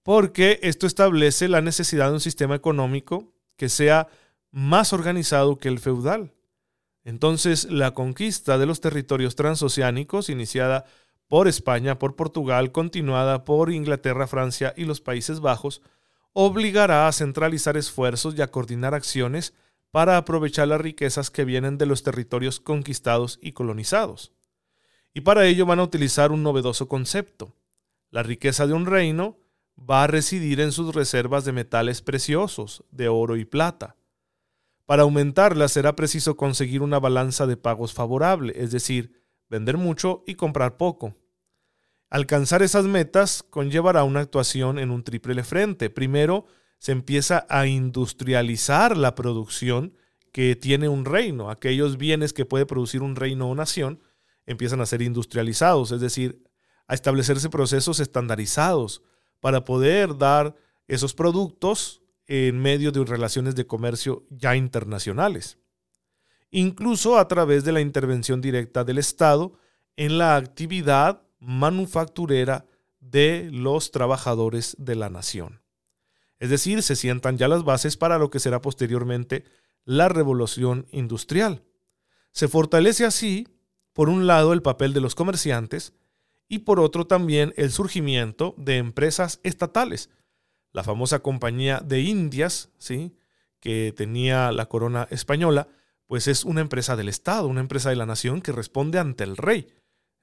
porque 0.03 0.59
esto 0.63 0.87
establece 0.87 1.47
la 1.47 1.61
necesidad 1.61 2.07
de 2.07 2.13
un 2.13 2.19
sistema 2.19 2.55
económico 2.55 3.33
que 3.57 3.69
sea 3.69 4.07
más 4.49 4.93
organizado 4.93 5.57
que 5.57 5.67
el 5.67 5.79
feudal. 5.79 6.33
Entonces, 7.03 7.65
la 7.69 7.93
conquista 7.93 8.57
de 8.57 8.65
los 8.65 8.79
territorios 8.79 9.35
transoceánicos, 9.35 10.29
iniciada 10.29 10.85
por 11.27 11.47
España, 11.47 11.99
por 11.99 12.15
Portugal, 12.15 12.71
continuada 12.71 13.43
por 13.43 13.71
Inglaterra, 13.71 14.27
Francia 14.27 14.73
y 14.77 14.85
los 14.85 15.01
Países 15.01 15.39
Bajos, 15.39 15.81
obligará 16.33 17.07
a 17.07 17.11
centralizar 17.11 17.77
esfuerzos 17.77 18.35
y 18.35 18.41
a 18.41 18.51
coordinar 18.51 18.93
acciones 18.93 19.53
para 19.91 20.17
aprovechar 20.17 20.67
las 20.67 20.81
riquezas 20.81 21.29
que 21.29 21.45
vienen 21.45 21.77
de 21.77 21.85
los 21.85 22.03
territorios 22.03 22.59
conquistados 22.59 23.39
y 23.41 23.51
colonizados. 23.51 24.31
Y 25.13 25.21
para 25.21 25.45
ello 25.45 25.65
van 25.65 25.79
a 25.79 25.83
utilizar 25.83 26.31
un 26.31 26.43
novedoso 26.43 26.87
concepto. 26.87 27.53
La 28.09 28.23
riqueza 28.23 28.65
de 28.67 28.73
un 28.73 28.85
reino 28.85 29.37
va 29.77 30.03
a 30.03 30.07
residir 30.07 30.61
en 30.61 30.71
sus 30.71 30.95
reservas 30.95 31.43
de 31.43 31.51
metales 31.51 32.01
preciosos, 32.01 32.83
de 32.91 33.09
oro 33.09 33.35
y 33.35 33.45
plata. 33.45 33.97
Para 34.85 35.03
aumentarla 35.03 35.67
será 35.67 35.95
preciso 35.95 36.37
conseguir 36.37 36.81
una 36.81 36.99
balanza 36.99 37.45
de 37.45 37.57
pagos 37.57 37.93
favorable, 37.93 38.53
es 38.55 38.71
decir, 38.71 39.21
vender 39.49 39.77
mucho 39.77 40.23
y 40.25 40.35
comprar 40.35 40.77
poco. 40.77 41.15
Alcanzar 42.11 42.61
esas 42.61 42.85
metas 42.85 43.41
conllevará 43.41 44.03
una 44.03 44.19
actuación 44.19 44.79
en 44.79 44.91
un 44.91 45.01
triple 45.01 45.45
frente. 45.45 45.89
Primero, 45.89 46.45
se 46.77 46.91
empieza 46.91 47.45
a 47.49 47.67
industrializar 47.67 48.97
la 48.97 49.15
producción 49.15 49.95
que 50.33 50.57
tiene 50.57 50.89
un 50.89 51.05
reino. 51.05 51.49
Aquellos 51.49 51.97
bienes 51.97 52.33
que 52.33 52.45
puede 52.45 52.65
producir 52.65 53.01
un 53.01 53.15
reino 53.15 53.49
o 53.49 53.55
nación 53.55 54.01
empiezan 54.45 54.81
a 54.81 54.85
ser 54.85 55.01
industrializados, 55.01 55.93
es 55.93 56.01
decir, 56.01 56.43
a 56.85 56.95
establecerse 56.95 57.49
procesos 57.49 58.01
estandarizados 58.01 59.03
para 59.39 59.63
poder 59.63 60.17
dar 60.17 60.57
esos 60.89 61.13
productos 61.13 62.01
en 62.27 62.59
medio 62.59 62.91
de 62.91 63.05
relaciones 63.05 63.55
de 63.55 63.67
comercio 63.67 64.25
ya 64.29 64.57
internacionales. 64.57 65.59
Incluso 66.49 67.17
a 67.17 67.29
través 67.29 67.63
de 67.63 67.71
la 67.71 67.79
intervención 67.79 68.41
directa 68.41 68.83
del 68.83 68.97
Estado 68.97 69.53
en 69.95 70.17
la 70.17 70.35
actividad 70.35 71.23
manufacturera 71.41 72.65
de 73.01 73.49
los 73.51 73.91
trabajadores 73.91 74.75
de 74.79 74.95
la 74.95 75.09
nación. 75.09 75.61
Es 76.39 76.49
decir, 76.49 76.81
se 76.81 76.95
sientan 76.95 77.37
ya 77.37 77.47
las 77.47 77.63
bases 77.63 77.97
para 77.97 78.17
lo 78.17 78.29
que 78.29 78.39
será 78.39 78.61
posteriormente 78.61 79.43
la 79.83 80.07
revolución 80.07 80.87
industrial. 80.91 81.63
Se 82.31 82.47
fortalece 82.47 83.05
así, 83.05 83.47
por 83.93 84.07
un 84.07 84.27
lado, 84.27 84.53
el 84.53 84.61
papel 84.61 84.93
de 84.93 85.01
los 85.01 85.15
comerciantes 85.15 85.93
y 86.47 86.59
por 86.59 86.79
otro 86.79 87.05
también 87.05 87.53
el 87.57 87.71
surgimiento 87.71 88.55
de 88.57 88.77
empresas 88.77 89.39
estatales. 89.43 90.09
La 90.71 90.83
famosa 90.83 91.19
compañía 91.19 91.81
de 91.83 92.01
Indias, 92.01 92.69
¿sí? 92.77 93.15
que 93.59 93.93
tenía 93.95 94.51
la 94.51 94.67
corona 94.67 95.07
española, 95.11 95.67
pues 96.07 96.27
es 96.27 96.43
una 96.43 96.61
empresa 96.61 96.95
del 96.95 97.09
Estado, 97.09 97.47
una 97.47 97.61
empresa 97.61 97.89
de 97.89 97.95
la 97.95 98.05
nación 98.05 98.41
que 98.41 98.51
responde 98.51 98.99
ante 98.99 99.23
el 99.23 99.37
rey. 99.37 99.67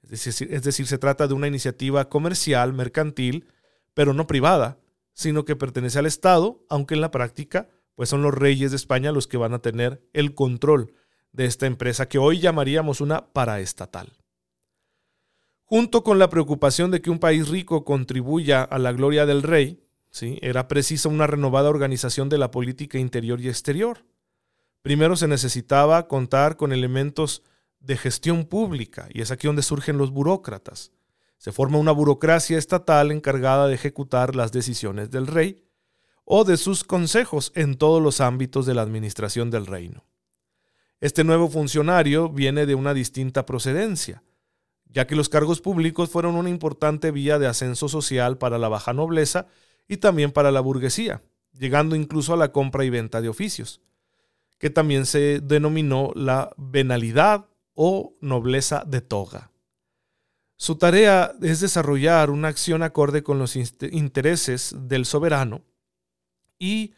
Es 0.03 0.09
decir, 0.23 0.53
es 0.53 0.63
decir, 0.63 0.87
se 0.87 0.97
trata 0.97 1.27
de 1.27 1.33
una 1.33 1.47
iniciativa 1.47 2.09
comercial, 2.09 2.73
mercantil, 2.73 3.47
pero 3.93 4.13
no 4.13 4.27
privada, 4.27 4.79
sino 5.13 5.45
que 5.45 5.55
pertenece 5.55 5.99
al 5.99 6.05
Estado, 6.05 6.63
aunque 6.69 6.95
en 6.95 7.01
la 7.01 7.11
práctica 7.11 7.69
pues 7.99 8.07
son 8.07 8.21
los 8.21 8.33
reyes 8.33 8.71
de 8.71 8.77
España 8.77 9.11
los 9.11 9.27
que 9.27 9.35
van 9.35 9.53
a 9.53 9.59
tener 9.59 10.01
el 10.13 10.33
control 10.33 10.93
de 11.33 11.43
esta 11.43 11.65
empresa 11.65 12.07
que 12.07 12.17
hoy 12.17 12.39
llamaríamos 12.39 13.01
una 13.01 13.33
paraestatal. 13.33 14.13
Junto 15.65 16.01
con 16.05 16.17
la 16.17 16.29
preocupación 16.29 16.91
de 16.91 17.01
que 17.01 17.09
un 17.09 17.19
país 17.19 17.49
rico 17.49 17.83
contribuya 17.83 18.63
a 18.63 18.79
la 18.79 18.93
gloria 18.93 19.25
del 19.25 19.43
rey, 19.43 19.83
¿sí? 20.11 20.39
era 20.41 20.69
precisa 20.69 21.09
una 21.09 21.27
renovada 21.27 21.69
organización 21.69 22.29
de 22.29 22.37
la 22.37 22.51
política 22.51 22.97
interior 22.97 23.41
y 23.41 23.49
exterior. 23.49 24.05
Primero 24.81 25.17
se 25.17 25.27
necesitaba 25.27 26.07
contar 26.07 26.55
con 26.55 26.71
elementos 26.71 27.43
de 27.79 27.97
gestión 27.97 28.45
pública, 28.45 29.07
y 29.13 29.21
es 29.21 29.31
aquí 29.31 29.47
donde 29.47 29.61
surgen 29.61 29.97
los 29.97 30.11
burócratas. 30.11 30.91
Se 31.37 31.51
forma 31.51 31.77
una 31.77 31.91
burocracia 31.91 32.57
estatal 32.57 33.11
encargada 33.11 33.67
de 33.67 33.75
ejecutar 33.75 34.35
las 34.35 34.51
decisiones 34.51 35.09
del 35.11 35.27
rey, 35.27 35.65
o 36.31 36.43
de 36.43 36.57
sus 36.57 36.83
consejos 36.83 37.51
en 37.55 37.75
todos 37.75 38.03
los 38.03 38.21
ámbitos 38.21 38.67
de 38.67 38.75
la 38.75 38.83
administración 38.83 39.49
del 39.49 39.65
reino. 39.65 40.05
Este 41.01 41.23
nuevo 41.23 41.49
funcionario 41.49 42.29
viene 42.29 42.67
de 42.67 42.75
una 42.75 42.93
distinta 42.93 43.47
procedencia, 43.47 44.21
ya 44.85 45.07
que 45.07 45.15
los 45.15 45.27
cargos 45.27 45.59
públicos 45.59 46.11
fueron 46.11 46.35
una 46.35 46.49
importante 46.49 47.09
vía 47.09 47.39
de 47.39 47.47
ascenso 47.47 47.89
social 47.89 48.37
para 48.37 48.59
la 48.59 48.69
baja 48.69 48.93
nobleza 48.93 49.47
y 49.87 49.97
también 49.97 50.31
para 50.31 50.51
la 50.51 50.59
burguesía, 50.59 51.23
llegando 51.51 51.95
incluso 51.95 52.33
a 52.33 52.37
la 52.37 52.51
compra 52.51 52.85
y 52.85 52.91
venta 52.91 53.21
de 53.21 53.29
oficios, 53.29 53.81
que 54.59 54.69
también 54.69 55.07
se 55.07 55.39
denominó 55.39 56.11
la 56.13 56.51
venalidad 56.57 57.48
o 57.81 58.17
nobleza 58.19 58.83
de 58.85 58.99
toga. 58.99 59.51
Su 60.57 60.75
tarea 60.75 61.31
es 61.41 61.61
desarrollar 61.61 62.29
una 62.29 62.49
acción 62.49 62.83
acorde 62.83 63.23
con 63.23 63.39
los 63.39 63.55
intereses 63.55 64.75
del 64.77 65.05
soberano 65.05 65.63
y 66.57 66.93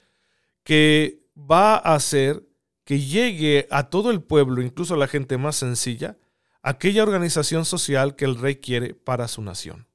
que 0.64 1.22
va 1.38 1.76
a 1.76 1.94
hacer 1.94 2.48
que 2.84 3.00
llegue 3.00 3.68
a 3.70 3.92
todo 3.92 4.10
el 4.10 4.24
pueblo, 4.24 4.64
incluso 4.64 4.96
a 4.96 4.98
la 4.98 5.08
gente 5.08 5.38
más 5.38 5.56
sencilla, 5.56 6.18
aquella 6.64 7.04
organización 7.04 7.64
social 7.64 8.16
que 8.16 8.26
el 8.26 8.40
rey 8.40 8.56
quiere 8.56 8.96
para 8.96 9.28
su 9.28 9.44
nación. 9.44 9.86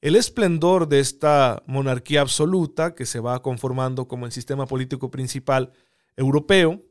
El 0.00 0.16
esplendor 0.16 0.88
de 0.88 0.98
esta 0.98 1.62
monarquía 1.66 2.22
absoluta, 2.22 2.96
que 2.96 3.06
se 3.06 3.20
va 3.20 3.40
conformando 3.40 4.08
como 4.08 4.26
el 4.26 4.32
sistema 4.32 4.66
político 4.66 5.12
principal 5.12 5.72
europeo, 6.16 6.82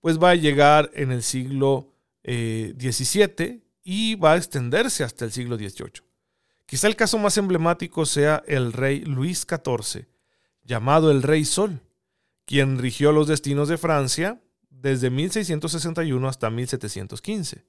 pues 0.00 0.18
va 0.18 0.30
a 0.30 0.36
llegar 0.36 0.90
en 0.94 1.12
el 1.12 1.22
siglo 1.22 1.90
XVII 2.24 3.34
eh, 3.38 3.62
y 3.82 4.14
va 4.14 4.32
a 4.32 4.36
extenderse 4.36 5.04
hasta 5.04 5.24
el 5.24 5.32
siglo 5.32 5.56
XVIII. 5.56 6.02
Quizá 6.66 6.86
el 6.86 6.96
caso 6.96 7.18
más 7.18 7.36
emblemático 7.36 8.06
sea 8.06 8.42
el 8.46 8.72
rey 8.72 9.00
Luis 9.00 9.46
XIV, 9.48 10.06
llamado 10.62 11.10
el 11.10 11.22
Rey 11.22 11.44
Sol, 11.44 11.80
quien 12.44 12.78
rigió 12.78 13.10
los 13.12 13.26
destinos 13.26 13.68
de 13.68 13.78
Francia 13.78 14.40
desde 14.68 15.10
1661 15.10 16.28
hasta 16.28 16.48
1715. 16.48 17.64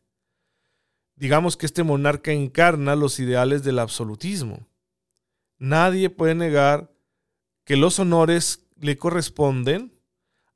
Digamos 1.15 1.57
que 1.57 1.65
este 1.65 1.83
monarca 1.83 2.31
encarna 2.31 2.95
los 2.95 3.19
ideales 3.19 3.63
del 3.63 3.79
absolutismo. 3.79 4.67
Nadie 5.57 6.09
puede 6.09 6.35
negar 6.35 6.91
que 7.63 7.77
los 7.77 7.99
honores 7.99 8.65
le 8.79 8.97
corresponden 8.97 9.93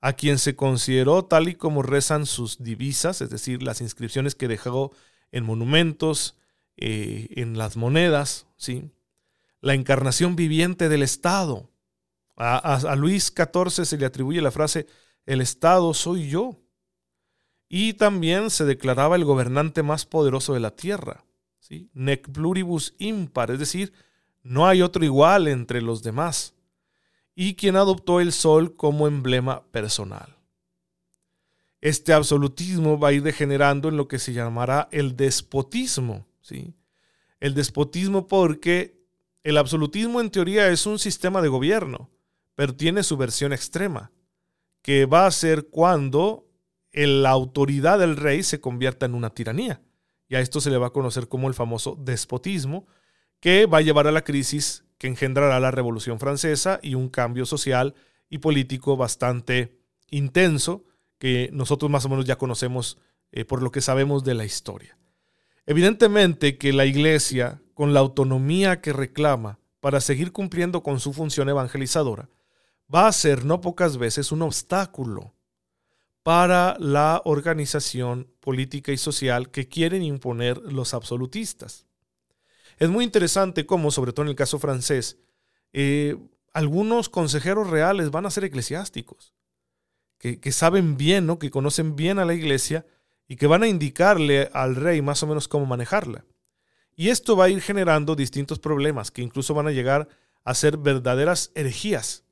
a 0.05 0.13
quien 0.13 0.37
se 0.37 0.55
consideró 0.55 1.25
tal 1.25 1.47
y 1.47 1.55
como 1.55 1.81
rezan 1.81 2.27
sus 2.27 2.61
divisas, 2.61 3.21
es 3.21 3.31
decir, 3.31 3.63
las 3.63 3.81
inscripciones 3.81 4.35
que 4.35 4.47
dejó 4.47 4.91
en 5.31 5.43
monumentos, 5.43 6.37
eh, 6.77 7.29
en 7.31 7.57
las 7.57 7.75
monedas, 7.75 8.45
¿sí? 8.55 8.91
la 9.61 9.73
encarnación 9.73 10.35
viviente 10.35 10.89
del 10.89 11.01
Estado, 11.01 11.71
a, 12.37 12.95
Luis 12.95 13.33
XIV 13.35 13.83
se 13.83 13.97
le 13.97 14.05
atribuye 14.05 14.41
la 14.41 14.51
frase, 14.51 14.85
el 15.25 15.41
Estado 15.41 15.91
soy 15.95 16.29
yo. 16.29 16.55
Y 17.67 17.93
también 17.93 18.51
se 18.51 18.63
declaraba 18.63 19.15
el 19.15 19.25
gobernante 19.25 19.81
más 19.81 20.05
poderoso 20.05 20.53
de 20.53 20.59
la 20.59 20.75
tierra. 20.75 21.25
¿sí? 21.57 21.89
Nec 21.95 22.29
pluribus 22.29 22.93
impar, 22.99 23.49
es 23.49 23.57
decir, 23.57 23.91
no 24.43 24.67
hay 24.67 24.83
otro 24.83 25.03
igual 25.03 25.47
entre 25.47 25.81
los 25.81 26.03
demás. 26.03 26.54
Y 27.35 27.55
quien 27.55 27.75
adoptó 27.75 28.21
el 28.21 28.31
sol 28.31 28.75
como 28.75 29.07
emblema 29.07 29.65
personal. 29.71 30.37
Este 31.81 32.13
absolutismo 32.13 32.97
va 32.97 33.09
a 33.09 33.13
ir 33.13 33.21
degenerando 33.21 33.89
en 33.89 33.97
lo 33.97 34.07
que 34.07 34.17
se 34.17 34.33
llamará 34.33 34.87
el 34.91 35.15
despotismo. 35.15 36.25
¿sí? 36.41 36.73
El 37.39 37.53
despotismo 37.53 38.25
porque 38.25 38.97
el 39.43 39.57
absolutismo 39.57 40.21
en 40.21 40.31
teoría 40.31 40.69
es 40.69 40.85
un 40.85 40.97
sistema 40.97 41.41
de 41.41 41.49
gobierno 41.49 42.09
pero 42.55 42.75
tiene 42.75 43.03
su 43.03 43.17
versión 43.17 43.53
extrema, 43.53 44.11
que 44.81 45.05
va 45.05 45.27
a 45.27 45.31
ser 45.31 45.67
cuando 45.67 46.47
la 46.93 47.29
autoridad 47.29 47.99
del 47.99 48.15
rey 48.15 48.41
se 48.43 48.61
convierta 48.61 49.05
en 49.05 49.13
una 49.13 49.29
tiranía. 49.29 49.81
Y 50.27 50.35
a 50.35 50.39
esto 50.39 50.61
se 50.61 50.69
le 50.69 50.77
va 50.77 50.87
a 50.87 50.93
conocer 50.93 51.27
como 51.27 51.49
el 51.49 51.53
famoso 51.53 51.97
despotismo, 51.99 52.87
que 53.41 53.65
va 53.65 53.79
a 53.79 53.81
llevar 53.81 54.07
a 54.07 54.13
la 54.13 54.23
crisis 54.23 54.84
que 54.97 55.07
engendrará 55.07 55.59
la 55.59 55.71
Revolución 55.71 56.19
Francesa 56.19 56.79
y 56.81 56.95
un 56.95 57.09
cambio 57.09 57.45
social 57.45 57.95
y 58.29 58.39
político 58.39 58.97
bastante 58.97 59.79
intenso 60.09 60.83
que 61.17 61.49
nosotros 61.53 61.89
más 61.91 62.05
o 62.05 62.09
menos 62.09 62.25
ya 62.25 62.37
conocemos 62.37 62.97
eh, 63.31 63.45
por 63.45 63.61
lo 63.61 63.71
que 63.71 63.81
sabemos 63.81 64.23
de 64.23 64.33
la 64.33 64.45
historia. 64.45 64.97
Evidentemente 65.65 66.57
que 66.57 66.73
la 66.73 66.85
Iglesia, 66.85 67.61
con 67.73 67.93
la 67.93 67.99
autonomía 67.99 68.81
que 68.81 68.93
reclama 68.93 69.59
para 69.79 69.99
seguir 69.99 70.31
cumpliendo 70.31 70.83
con 70.83 70.99
su 70.99 71.13
función 71.13 71.49
evangelizadora, 71.49 72.29
va 72.93 73.07
a 73.07 73.11
ser 73.11 73.45
no 73.45 73.61
pocas 73.61 73.97
veces 73.97 74.31
un 74.31 74.41
obstáculo 74.41 75.33
para 76.23 76.75
la 76.79 77.21
organización 77.25 78.31
política 78.39 78.91
y 78.91 78.97
social 78.97 79.51
que 79.51 79.67
quieren 79.67 80.01
imponer 80.01 80.57
los 80.57 80.93
absolutistas. 80.93 81.85
Es 82.77 82.89
muy 82.89 83.05
interesante 83.05 83.65
cómo, 83.65 83.91
sobre 83.91 84.11
todo 84.11 84.23
en 84.23 84.29
el 84.29 84.35
caso 84.35 84.59
francés, 84.59 85.17
eh, 85.73 86.17
algunos 86.53 87.09
consejeros 87.09 87.69
reales 87.69 88.11
van 88.11 88.25
a 88.25 88.31
ser 88.31 88.45
eclesiásticos, 88.45 89.33
que, 90.17 90.51
saben 90.51 90.97
bien, 90.97 91.27
¿no? 91.27 91.37
que 91.37 91.51
conocen 91.51 91.95
bien 91.95 92.17
a 92.17 92.25
la 92.25 92.33
iglesia 92.33 92.85
y 93.27 93.35
que 93.35 93.45
van 93.45 93.61
a 93.61 93.67
indicarle 93.67 94.49
al 94.53 94.75
rey 94.75 95.01
más 95.03 95.21
o 95.21 95.27
menos 95.27 95.47
cómo 95.47 95.67
manejarla. 95.67 96.25
Y 96.95 97.09
esto 97.09 97.35
va 97.35 97.45
a 97.45 97.49
ir 97.49 97.61
generando 97.61 98.15
distintos 98.15 98.57
problemas 98.57 99.11
que 99.11 99.21
incluso 99.21 99.53
van 99.53 99.67
a 99.67 99.71
llegar 99.71 100.07
a 100.43 100.55
ser 100.55 100.77
verdaderas 100.77 101.51
herejías 101.53 102.23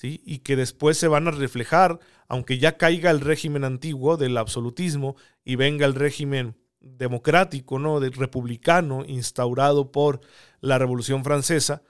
y 0.00 0.38
que 0.38 0.56
después 0.56 0.96
se 0.96 1.08
van 1.08 1.28
a 1.28 1.32
reflejar, 1.32 1.98
aunque 2.28 2.58
ya 2.58 2.76
caiga 2.76 3.10
el 3.10 3.20
régimen 3.20 3.64
antiguo 3.64 4.16
del 4.16 4.36
absolutismo 4.38 5.16
y 5.44 5.56
venga 5.56 5.84
el 5.84 5.94
régimen 5.94 6.56
democrático, 6.84 7.78
¿no? 7.78 8.00
republicano 8.00 9.04
instaurado 9.06 9.90
por 9.90 10.20
la 10.60 10.78
Revolución 10.78 11.24
Francesa, 11.24 11.82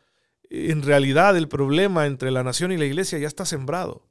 en 0.51 0.83
realidad 0.83 1.37
el 1.37 1.49
problema 1.49 2.07
entre 2.07 2.31
la 2.31 2.45
nación 2.45 2.73
y 2.73 2.77
la 2.77 2.85
iglesia 2.85 3.19
ya 3.19 3.27
está 3.27 3.45
sembrado. 3.45 4.07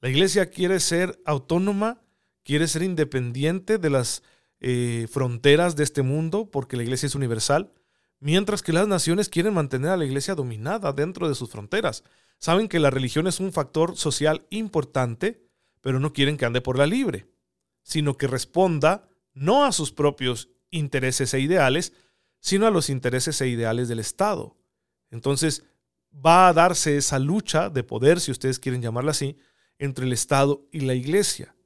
La 0.00 0.08
iglesia 0.08 0.46
quiere 0.46 0.80
ser 0.80 1.20
autónoma, 1.24 2.00
quiere 2.42 2.68
ser 2.68 2.82
independiente 2.82 3.78
de 3.78 3.90
las 3.90 4.22
eh, 4.60 5.06
fronteras 5.10 5.76
de 5.76 5.84
este 5.84 6.02
mundo, 6.02 6.50
porque 6.50 6.76
la 6.76 6.82
iglesia 6.82 7.06
es 7.06 7.14
universal, 7.14 7.72
mientras 8.18 8.62
que 8.62 8.72
las 8.72 8.88
naciones 8.88 9.28
quieren 9.28 9.54
mantener 9.54 9.90
a 9.90 9.96
la 9.96 10.04
iglesia 10.04 10.34
dominada 10.34 10.92
dentro 10.92 11.28
de 11.28 11.34
sus 11.34 11.50
fronteras. 11.50 12.04
Saben 12.38 12.68
que 12.68 12.78
la 12.78 12.90
religión 12.90 13.26
es 13.26 13.40
un 13.40 13.52
factor 13.52 13.96
social 13.96 14.46
importante, 14.50 15.46
pero 15.80 16.00
no 16.00 16.12
quieren 16.12 16.36
que 16.36 16.46
ande 16.46 16.60
por 16.60 16.78
la 16.78 16.86
libre, 16.86 17.26
sino 17.82 18.16
que 18.16 18.26
responda 18.26 19.09
no 19.40 19.64
a 19.64 19.72
sus 19.72 19.90
propios 19.90 20.50
intereses 20.70 21.32
e 21.32 21.40
ideales, 21.40 21.94
sino 22.40 22.66
a 22.66 22.70
los 22.70 22.90
intereses 22.90 23.40
e 23.40 23.48
ideales 23.48 23.88
del 23.88 23.98
Estado. 23.98 24.58
Entonces, 25.10 25.64
va 26.14 26.48
a 26.48 26.52
darse 26.52 26.98
esa 26.98 27.18
lucha 27.18 27.70
de 27.70 27.82
poder, 27.82 28.20
si 28.20 28.30
ustedes 28.30 28.58
quieren 28.58 28.82
llamarla 28.82 29.12
así, 29.12 29.38
entre 29.78 30.04
el 30.04 30.12
Estado 30.12 30.68
y 30.70 30.80
la 30.80 30.92
Iglesia. 30.92 31.56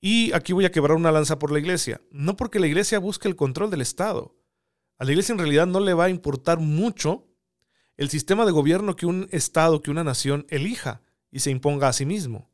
Y 0.00 0.32
aquí 0.32 0.52
voy 0.52 0.64
a 0.64 0.72
quebrar 0.72 0.96
una 0.96 1.12
lanza 1.12 1.38
por 1.38 1.52
la 1.52 1.60
Iglesia. 1.60 2.00
No 2.10 2.36
porque 2.36 2.58
la 2.58 2.66
Iglesia 2.66 2.98
busque 2.98 3.28
el 3.28 3.36
control 3.36 3.70
del 3.70 3.80
Estado. 3.80 4.36
A 4.98 5.04
la 5.04 5.12
Iglesia 5.12 5.34
en 5.34 5.38
realidad 5.38 5.68
no 5.68 5.78
le 5.78 5.94
va 5.94 6.06
a 6.06 6.10
importar 6.10 6.58
mucho 6.58 7.28
el 7.96 8.10
sistema 8.10 8.44
de 8.44 8.50
gobierno 8.52 8.96
que 8.96 9.06
un 9.06 9.28
Estado, 9.30 9.82
que 9.82 9.92
una 9.92 10.02
nación 10.02 10.46
elija 10.48 11.02
y 11.30 11.38
se 11.38 11.50
imponga 11.52 11.86
a 11.86 11.92
sí 11.92 12.06
mismo. 12.06 12.50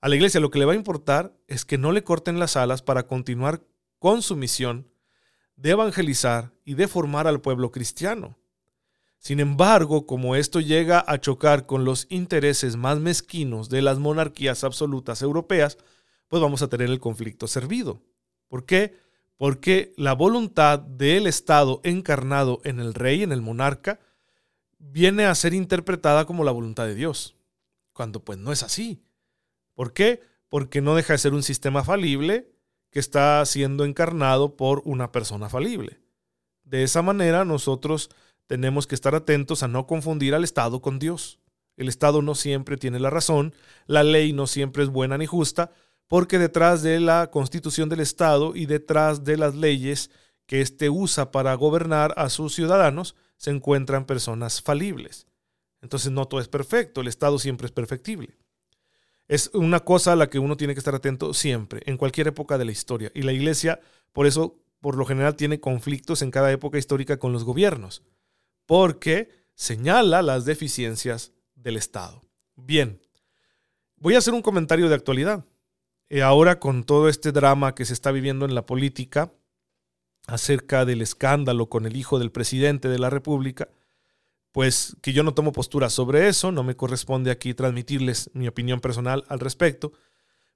A 0.00 0.08
la 0.08 0.14
iglesia 0.14 0.40
lo 0.40 0.50
que 0.50 0.58
le 0.58 0.64
va 0.64 0.72
a 0.74 0.76
importar 0.76 1.36
es 1.48 1.64
que 1.64 1.78
no 1.78 1.90
le 1.90 2.04
corten 2.04 2.38
las 2.38 2.56
alas 2.56 2.82
para 2.82 3.06
continuar 3.06 3.62
con 3.98 4.22
su 4.22 4.36
misión 4.36 4.88
de 5.56 5.70
evangelizar 5.70 6.52
y 6.64 6.74
deformar 6.74 7.26
al 7.26 7.40
pueblo 7.40 7.70
cristiano. 7.70 8.38
Sin 9.18 9.40
embargo, 9.40 10.06
como 10.06 10.36
esto 10.36 10.60
llega 10.60 11.04
a 11.06 11.18
chocar 11.20 11.66
con 11.66 11.84
los 11.84 12.06
intereses 12.08 12.76
más 12.76 13.00
mezquinos 13.00 13.68
de 13.68 13.82
las 13.82 13.98
monarquías 13.98 14.62
absolutas 14.62 15.22
europeas, 15.22 15.76
pues 16.28 16.40
vamos 16.40 16.62
a 16.62 16.68
tener 16.68 16.88
el 16.88 17.00
conflicto 17.00 17.48
servido. 17.48 18.00
¿Por 18.46 18.64
qué? 18.64 18.96
Porque 19.36 19.92
la 19.96 20.14
voluntad 20.14 20.78
del 20.78 21.26
Estado 21.26 21.80
encarnado 21.82 22.60
en 22.64 22.78
el 22.78 22.94
rey, 22.94 23.22
en 23.22 23.32
el 23.32 23.42
monarca, 23.42 23.98
viene 24.78 25.24
a 25.24 25.34
ser 25.34 25.54
interpretada 25.54 26.24
como 26.24 26.44
la 26.44 26.52
voluntad 26.52 26.86
de 26.86 26.94
Dios, 26.94 27.36
cuando 27.92 28.24
pues 28.24 28.38
no 28.38 28.52
es 28.52 28.62
así. 28.62 29.02
¿Por 29.74 29.92
qué? 29.92 30.22
Porque 30.48 30.80
no 30.80 30.94
deja 30.94 31.14
de 31.14 31.18
ser 31.18 31.34
un 31.34 31.42
sistema 31.42 31.82
falible 31.82 32.52
que 32.90 32.98
está 32.98 33.44
siendo 33.46 33.84
encarnado 33.84 34.56
por 34.56 34.82
una 34.84 35.12
persona 35.12 35.48
falible. 35.48 36.00
De 36.64 36.82
esa 36.82 37.02
manera 37.02 37.44
nosotros 37.44 38.10
tenemos 38.46 38.86
que 38.86 38.94
estar 38.94 39.14
atentos 39.14 39.62
a 39.62 39.68
no 39.68 39.86
confundir 39.86 40.34
al 40.34 40.44
Estado 40.44 40.80
con 40.80 40.98
Dios. 40.98 41.38
El 41.76 41.88
Estado 41.88 42.22
no 42.22 42.34
siempre 42.34 42.76
tiene 42.76 42.98
la 42.98 43.10
razón, 43.10 43.54
la 43.86 44.02
ley 44.02 44.32
no 44.32 44.46
siempre 44.46 44.82
es 44.82 44.88
buena 44.88 45.16
ni 45.16 45.26
justa, 45.26 45.70
porque 46.08 46.38
detrás 46.38 46.82
de 46.82 46.98
la 46.98 47.30
constitución 47.30 47.88
del 47.88 48.00
Estado 48.00 48.56
y 48.56 48.66
detrás 48.66 49.24
de 49.24 49.36
las 49.36 49.54
leyes 49.54 50.10
que 50.46 50.62
éste 50.62 50.88
usa 50.88 51.30
para 51.30 51.54
gobernar 51.54 52.14
a 52.16 52.30
sus 52.30 52.54
ciudadanos 52.54 53.14
se 53.36 53.50
encuentran 53.50 54.06
personas 54.06 54.62
falibles. 54.62 55.26
Entonces 55.82 56.10
no 56.10 56.26
todo 56.26 56.40
es 56.40 56.48
perfecto, 56.48 57.02
el 57.02 57.08
Estado 57.08 57.38
siempre 57.38 57.66
es 57.66 57.72
perfectible. 57.72 58.38
Es 59.28 59.50
una 59.52 59.80
cosa 59.80 60.12
a 60.12 60.16
la 60.16 60.30
que 60.30 60.38
uno 60.38 60.56
tiene 60.56 60.74
que 60.74 60.80
estar 60.80 60.94
atento 60.94 61.34
siempre, 61.34 61.82
en 61.84 61.98
cualquier 61.98 62.28
época 62.28 62.56
de 62.58 62.64
la 62.64 62.72
historia. 62.72 63.12
Y 63.14 63.22
la 63.22 63.32
Iglesia, 63.32 63.80
por 64.12 64.26
eso, 64.26 64.56
por 64.80 64.96
lo 64.96 65.04
general, 65.04 65.36
tiene 65.36 65.60
conflictos 65.60 66.22
en 66.22 66.30
cada 66.30 66.50
época 66.50 66.78
histórica 66.78 67.18
con 67.18 67.32
los 67.32 67.44
gobiernos, 67.44 68.02
porque 68.64 69.30
señala 69.54 70.22
las 70.22 70.46
deficiencias 70.46 71.32
del 71.54 71.76
Estado. 71.76 72.22
Bien, 72.56 73.00
voy 73.96 74.14
a 74.14 74.18
hacer 74.18 74.32
un 74.32 74.42
comentario 74.42 74.88
de 74.88 74.94
actualidad. 74.94 75.44
Eh, 76.08 76.22
ahora 76.22 76.58
con 76.58 76.84
todo 76.84 77.10
este 77.10 77.32
drama 77.32 77.74
que 77.74 77.84
se 77.84 77.92
está 77.92 78.10
viviendo 78.10 78.46
en 78.46 78.54
la 78.54 78.64
política 78.64 79.30
acerca 80.26 80.86
del 80.86 81.02
escándalo 81.02 81.68
con 81.68 81.84
el 81.84 81.96
hijo 81.96 82.18
del 82.18 82.30
presidente 82.30 82.88
de 82.88 82.98
la 82.98 83.10
República, 83.10 83.68
pues 84.52 84.96
que 85.02 85.12
yo 85.12 85.22
no 85.22 85.34
tomo 85.34 85.52
postura 85.52 85.90
sobre 85.90 86.28
eso, 86.28 86.52
no 86.52 86.62
me 86.62 86.76
corresponde 86.76 87.30
aquí 87.30 87.54
transmitirles 87.54 88.30
mi 88.34 88.48
opinión 88.48 88.80
personal 88.80 89.24
al 89.28 89.40
respecto, 89.40 89.92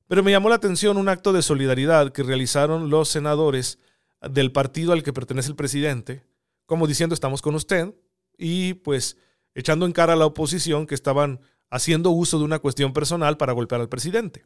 pero 0.09 0.23
me 0.23 0.31
llamó 0.31 0.49
la 0.49 0.57
atención 0.57 0.97
un 0.97 1.09
acto 1.09 1.33
de 1.33 1.43
solidaridad 1.43 2.13
que 2.13 2.23
realizaron 2.23 2.91
los 2.91 3.09
senadores 3.09 3.79
del 4.21 4.53
partido 4.53 4.93
al 4.93 5.03
que 5.03 5.13
pertenece 5.13 5.49
el 5.49 5.57
presidente, 5.57 6.25
como 6.67 6.87
diciendo 6.87 7.15
estamos 7.15 7.43
con 7.43 7.55
usted, 7.55 7.95
y 8.37 8.75
pues 8.75 9.17
echando 9.55 9.87
en 9.87 9.93
cara 9.93 10.15
a 10.15 10.17
la 10.17 10.27
oposición 10.27 10.87
que 10.87 10.95
estaban 10.95 11.41
haciendo 11.71 12.11
uso 12.11 12.39
de 12.39 12.45
una 12.45 12.59
cuestión 12.59 12.93
personal 12.93 13.37
para 13.37 13.53
golpear 13.53 13.81
al 13.81 13.89
presidente. 13.89 14.45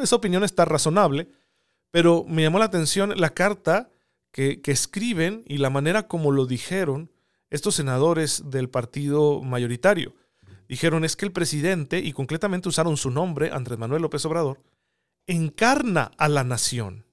Esa 0.00 0.16
opinión 0.16 0.44
está 0.44 0.64
razonable, 0.64 1.28
pero 1.90 2.24
me 2.26 2.42
llamó 2.42 2.58
la 2.58 2.64
atención 2.66 3.12
la 3.16 3.30
carta 3.30 3.90
que, 4.30 4.62
que 4.62 4.72
escriben 4.72 5.44
y 5.46 5.58
la 5.58 5.70
manera 5.70 6.08
como 6.08 6.32
lo 6.32 6.46
dijeron 6.46 7.10
estos 7.54 7.76
senadores 7.76 8.50
del 8.50 8.68
partido 8.68 9.40
mayoritario. 9.42 10.14
Dijeron 10.68 11.04
es 11.04 11.16
que 11.16 11.24
el 11.24 11.32
presidente, 11.32 11.98
y 11.98 12.12
concretamente 12.12 12.68
usaron 12.68 12.96
su 12.96 13.10
nombre, 13.10 13.50
Andrés 13.52 13.78
Manuel 13.78 14.02
López 14.02 14.24
Obrador, 14.24 14.62
encarna 15.26 16.10
a 16.18 16.28
la 16.28 16.42
nación. 16.44 17.06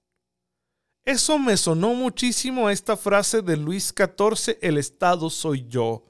Eso 1.03 1.39
me 1.39 1.57
sonó 1.57 1.93
muchísimo 1.93 2.67
a 2.67 2.73
esta 2.73 2.97
frase 2.97 3.41
de 3.41 3.57
Luis 3.57 3.93
XIV, 3.95 4.57
el 4.61 4.77
Estado 4.77 5.29
soy 5.29 5.67
yo. 5.67 6.05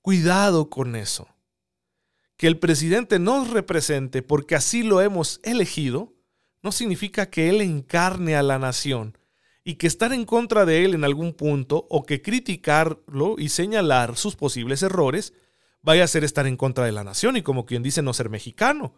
Cuidado 0.00 0.68
con 0.68 0.96
eso 0.96 1.28
que 2.42 2.48
el 2.48 2.58
presidente 2.58 3.20
nos 3.20 3.50
represente 3.50 4.20
porque 4.20 4.56
así 4.56 4.82
lo 4.82 5.00
hemos 5.00 5.38
elegido, 5.44 6.12
no 6.60 6.72
significa 6.72 7.30
que 7.30 7.48
él 7.48 7.60
encarne 7.60 8.34
a 8.34 8.42
la 8.42 8.58
nación 8.58 9.16
y 9.64 9.76
que 9.76 9.86
estar 9.86 10.12
en 10.12 10.24
contra 10.24 10.64
de 10.64 10.84
él 10.84 10.94
en 10.94 11.04
algún 11.04 11.34
punto 11.34 11.86
o 11.88 12.02
que 12.02 12.22
criticarlo 12.22 13.36
y 13.38 13.48
señalar 13.48 14.16
sus 14.16 14.36
posibles 14.36 14.82
errores 14.82 15.34
vaya 15.82 16.04
a 16.04 16.08
ser 16.08 16.24
estar 16.24 16.46
en 16.46 16.56
contra 16.56 16.84
de 16.84 16.92
la 16.92 17.04
nación 17.04 17.36
y 17.36 17.42
como 17.42 17.66
quien 17.66 17.82
dice 17.82 18.02
no 18.02 18.12
ser 18.12 18.28
mexicano. 18.28 18.94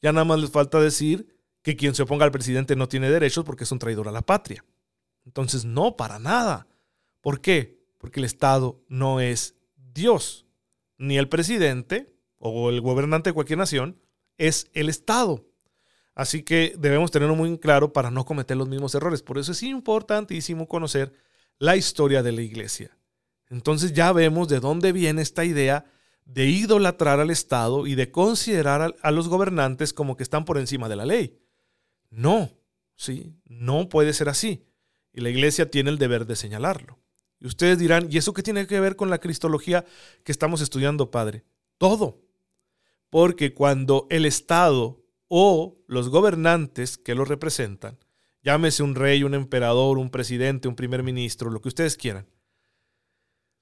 Ya 0.00 0.12
nada 0.12 0.24
más 0.24 0.38
les 0.38 0.50
falta 0.50 0.80
decir 0.80 1.38
que 1.62 1.76
quien 1.76 1.94
se 1.94 2.02
oponga 2.02 2.24
al 2.24 2.30
presidente 2.30 2.76
no 2.76 2.88
tiene 2.88 3.10
derechos 3.10 3.44
porque 3.44 3.64
es 3.64 3.72
un 3.72 3.78
traidor 3.78 4.08
a 4.08 4.12
la 4.12 4.22
patria. 4.22 4.64
Entonces, 5.24 5.64
no, 5.64 5.96
para 5.96 6.18
nada. 6.18 6.66
¿Por 7.20 7.40
qué? 7.40 7.82
Porque 7.98 8.20
el 8.20 8.24
Estado 8.24 8.80
no 8.88 9.20
es 9.20 9.56
Dios, 9.76 10.46
ni 10.96 11.18
el 11.18 11.28
presidente, 11.28 12.14
o 12.38 12.70
el 12.70 12.80
gobernante 12.80 13.30
de 13.30 13.34
cualquier 13.34 13.58
nación 13.58 14.00
es 14.36 14.70
el 14.72 14.88
Estado. 14.88 15.44
Así 16.18 16.42
que 16.42 16.74
debemos 16.76 17.12
tenerlo 17.12 17.36
muy 17.36 17.56
claro 17.58 17.92
para 17.92 18.10
no 18.10 18.24
cometer 18.24 18.56
los 18.56 18.68
mismos 18.68 18.92
errores. 18.96 19.22
Por 19.22 19.38
eso 19.38 19.52
es 19.52 19.62
importantísimo 19.62 20.66
conocer 20.66 21.12
la 21.60 21.76
historia 21.76 22.24
de 22.24 22.32
la 22.32 22.42
iglesia. 22.42 22.98
Entonces 23.50 23.92
ya 23.92 24.12
vemos 24.12 24.48
de 24.48 24.58
dónde 24.58 24.90
viene 24.90 25.22
esta 25.22 25.44
idea 25.44 25.84
de 26.24 26.46
idolatrar 26.46 27.20
al 27.20 27.30
Estado 27.30 27.86
y 27.86 27.94
de 27.94 28.10
considerar 28.10 28.96
a, 29.00 29.10
los 29.12 29.28
gobernantes 29.28 29.92
como 29.92 30.16
que 30.16 30.24
están 30.24 30.44
por 30.44 30.58
encima 30.58 30.88
de 30.88 30.96
la 30.96 31.06
ley. 31.06 31.38
No, 32.10 32.50
sí, 32.96 33.32
no 33.44 33.88
puede 33.88 34.12
ser 34.12 34.28
así. 34.28 34.66
Y 35.12 35.20
la 35.20 35.30
iglesia 35.30 35.70
tiene 35.70 35.90
el 35.90 35.98
deber 35.98 36.26
de 36.26 36.34
señalarlo. 36.34 36.98
Y 37.38 37.46
ustedes 37.46 37.78
dirán, 37.78 38.08
¿y 38.10 38.18
eso 38.18 38.32
qué 38.32 38.42
tiene 38.42 38.66
que 38.66 38.80
ver 38.80 38.96
con 38.96 39.08
la 39.08 39.18
cristología 39.18 39.84
que 40.24 40.32
estamos 40.32 40.62
estudiando, 40.62 41.12
Padre? 41.12 41.44
Todo. 41.78 42.18
Porque 43.08 43.54
cuando 43.54 44.08
el 44.10 44.26
Estado 44.26 45.04
o 45.28 45.78
los 45.86 46.08
gobernantes 46.08 46.98
que 46.98 47.14
lo 47.14 47.24
representan, 47.24 47.98
llámese 48.42 48.82
un 48.82 48.94
rey, 48.94 49.22
un 49.22 49.34
emperador, 49.34 49.98
un 49.98 50.10
presidente, 50.10 50.68
un 50.68 50.76
primer 50.76 51.02
ministro, 51.02 51.50
lo 51.50 51.60
que 51.60 51.68
ustedes 51.68 51.96
quieran, 51.96 52.26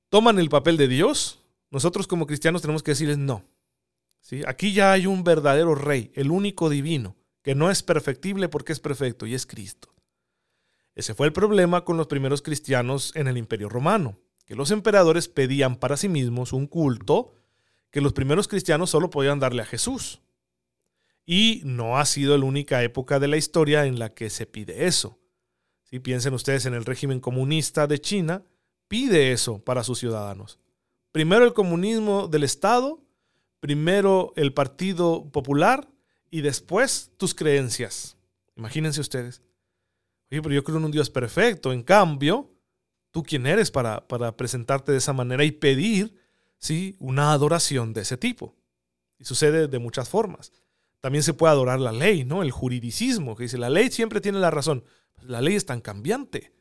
toman 0.08 0.38
el 0.38 0.48
papel 0.48 0.76
de 0.76 0.88
Dios, 0.88 1.42
nosotros 1.70 2.06
como 2.06 2.26
cristianos 2.26 2.62
tenemos 2.62 2.82
que 2.82 2.92
decirles 2.92 3.18
no. 3.18 3.44
¿Sí? 4.20 4.42
Aquí 4.46 4.72
ya 4.72 4.92
hay 4.92 5.06
un 5.06 5.22
verdadero 5.22 5.74
rey, 5.74 6.10
el 6.14 6.30
único 6.30 6.68
divino, 6.68 7.16
que 7.42 7.54
no 7.54 7.70
es 7.70 7.82
perfectible 7.82 8.48
porque 8.48 8.72
es 8.72 8.80
perfecto 8.80 9.26
y 9.26 9.34
es 9.34 9.46
Cristo. 9.46 9.94
Ese 10.96 11.14
fue 11.14 11.26
el 11.26 11.32
problema 11.32 11.84
con 11.84 11.96
los 11.96 12.06
primeros 12.06 12.42
cristianos 12.42 13.12
en 13.14 13.28
el 13.28 13.36
imperio 13.36 13.68
romano, 13.68 14.18
que 14.46 14.54
los 14.54 14.70
emperadores 14.70 15.28
pedían 15.28 15.76
para 15.76 15.96
sí 15.96 16.08
mismos 16.08 16.52
un 16.52 16.66
culto 16.66 17.34
que 17.90 18.00
los 18.00 18.12
primeros 18.12 18.48
cristianos 18.48 18.90
solo 18.90 19.10
podían 19.10 19.38
darle 19.38 19.62
a 19.62 19.66
Jesús. 19.66 20.20
Y 21.26 21.60
no 21.64 21.98
ha 21.98 22.06
sido 22.06 22.38
la 22.38 22.44
única 22.44 22.82
época 22.84 23.18
de 23.18 23.28
la 23.28 23.36
historia 23.36 23.84
en 23.84 23.98
la 23.98 24.14
que 24.14 24.30
se 24.30 24.46
pide 24.46 24.86
eso. 24.86 25.18
Si 25.82 25.98
piensen 25.98 26.34
ustedes 26.34 26.66
en 26.66 26.74
el 26.74 26.84
régimen 26.84 27.20
comunista 27.20 27.86
de 27.86 28.00
China, 28.00 28.44
pide 28.88 29.32
eso 29.32 29.58
para 29.58 29.84
sus 29.84 29.98
ciudadanos. 29.98 30.58
Primero 31.10 31.44
el 31.44 31.52
comunismo 31.52 32.28
del 32.28 32.44
Estado, 32.44 33.02
primero 33.60 34.32
el 34.36 34.52
Partido 34.52 35.28
Popular 35.30 35.88
y 36.30 36.42
después 36.42 37.10
tus 37.16 37.34
creencias. 37.34 38.16
Imagínense 38.56 39.00
ustedes. 39.00 39.42
Oye, 40.30 40.42
pero 40.42 40.54
yo 40.54 40.64
creo 40.64 40.78
en 40.78 40.84
un 40.84 40.90
Dios 40.90 41.10
perfecto. 41.10 41.72
En 41.72 41.82
cambio, 41.82 42.52
¿tú 43.10 43.22
quién 43.22 43.46
eres 43.46 43.70
para, 43.70 44.06
para 44.06 44.36
presentarte 44.36 44.92
de 44.92 44.98
esa 44.98 45.12
manera 45.12 45.44
y 45.44 45.52
pedir 45.52 46.14
¿sí? 46.58 46.96
una 46.98 47.32
adoración 47.32 47.92
de 47.92 48.02
ese 48.02 48.16
tipo. 48.16 48.54
Y 49.18 49.24
sucede 49.24 49.68
de 49.68 49.78
muchas 49.78 50.08
formas. 50.08 50.52
También 51.06 51.22
se 51.22 51.34
puede 51.34 51.52
adorar 51.52 51.78
la 51.78 51.92
ley, 51.92 52.24
¿no? 52.24 52.42
El 52.42 52.50
juridicismo, 52.50 53.36
que 53.36 53.44
dice, 53.44 53.58
la 53.58 53.70
ley 53.70 53.92
siempre 53.92 54.20
tiene 54.20 54.40
la 54.40 54.50
razón. 54.50 54.82
Pues 55.14 55.28
la 55.28 55.40
ley 55.40 55.54
es 55.54 55.64
tan 55.64 55.80
cambiante. 55.80 56.52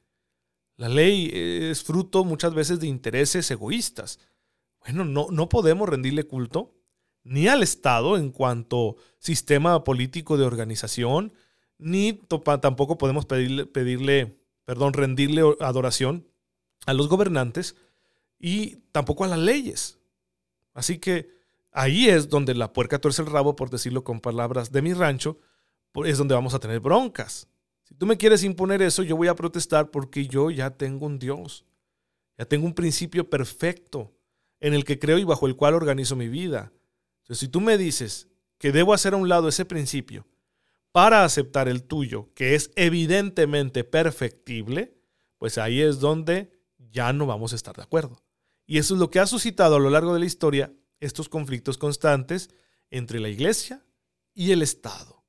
La 0.77 0.87
ley 0.87 1.31
es 1.33 1.81
fruto 1.81 2.23
muchas 2.23 2.53
veces 2.53 2.79
de 2.79 2.85
intereses 2.85 3.49
egoístas. 3.49 4.19
Bueno, 4.81 5.03
no, 5.03 5.29
no 5.31 5.49
podemos 5.49 5.89
rendirle 5.89 6.25
culto 6.25 6.75
ni 7.23 7.47
al 7.47 7.63
Estado 7.63 8.17
en 8.17 8.29
cuanto 8.29 8.97
sistema 9.17 9.83
político 9.83 10.37
de 10.37 10.45
organización, 10.45 11.33
ni 11.79 12.13
tampoco 12.13 12.99
podemos 12.99 13.25
pedirle, 13.25 13.65
pedirle, 13.65 14.37
perdón, 14.63 14.93
rendirle 14.93 15.41
adoración 15.59 16.27
a 16.85 16.93
los 16.93 17.07
gobernantes 17.07 17.77
y 18.37 18.75
tampoco 18.91 19.23
a 19.23 19.27
las 19.27 19.39
leyes. 19.39 19.97
Así 20.75 20.99
que 20.99 21.34
ahí 21.75 22.09
es 22.09 22.29
donde 22.29 22.55
la 22.55 22.73
puerca 22.73 22.99
tuerce 22.99 23.21
el 23.21 23.29
rabo, 23.29 23.55
por 23.55 23.69
decirlo 23.69 24.03
con 24.03 24.21
palabras 24.21 24.71
de 24.71 24.81
mi 24.81 24.93
rancho, 24.93 25.37
es 26.05 26.17
donde 26.17 26.33
vamos 26.33 26.53
a 26.53 26.59
tener 26.59 26.79
broncas. 26.79 27.47
Si 27.83 27.93
tú 27.93 28.05
me 28.05 28.17
quieres 28.17 28.43
imponer 28.43 28.81
eso, 28.81 29.03
yo 29.03 29.15
voy 29.15 29.27
a 29.27 29.35
protestar 29.35 29.91
porque 29.91 30.27
yo 30.27 30.49
ya 30.49 30.71
tengo 30.71 31.05
un 31.05 31.19
Dios. 31.19 31.65
Ya 32.37 32.45
tengo 32.45 32.65
un 32.65 32.73
principio 32.73 33.29
perfecto 33.29 34.13
en 34.59 34.73
el 34.73 34.83
que 34.83 34.99
creo 34.99 35.19
y 35.19 35.23
bajo 35.23 35.47
el 35.47 35.55
cual 35.55 35.75
organizo 35.75 36.15
mi 36.15 36.27
vida. 36.27 36.71
Entonces, 37.21 37.39
si 37.39 37.47
tú 37.47 37.61
me 37.61 37.77
dices 37.77 38.27
que 38.57 38.71
debo 38.71 38.93
hacer 38.93 39.13
a 39.13 39.17
un 39.17 39.29
lado 39.29 39.47
ese 39.47 39.65
principio 39.65 40.25
para 40.91 41.23
aceptar 41.23 41.67
el 41.67 41.83
tuyo, 41.83 42.29
que 42.33 42.55
es 42.55 42.71
evidentemente 42.75 43.83
perfectible, 43.83 44.97
pues 45.37 45.57
ahí 45.57 45.81
es 45.81 45.99
donde 45.99 46.51
ya 46.77 47.13
no 47.13 47.25
vamos 47.25 47.53
a 47.53 47.57
estar 47.57 47.75
de 47.75 47.83
acuerdo. 47.83 48.23
Y 48.65 48.79
eso 48.79 48.95
es 48.95 48.99
lo 48.99 49.11
que 49.11 49.19
ha 49.19 49.27
suscitado 49.27 49.75
a 49.75 49.79
lo 49.79 49.89
largo 49.89 50.13
de 50.13 50.19
la 50.21 50.25
historia 50.25 50.73
estos 50.99 51.29
conflictos 51.29 51.77
constantes 51.77 52.49
entre 52.89 53.19
la 53.19 53.29
iglesia 53.29 53.83
y 54.33 54.51
el 54.51 54.61
Estado. 54.61 55.23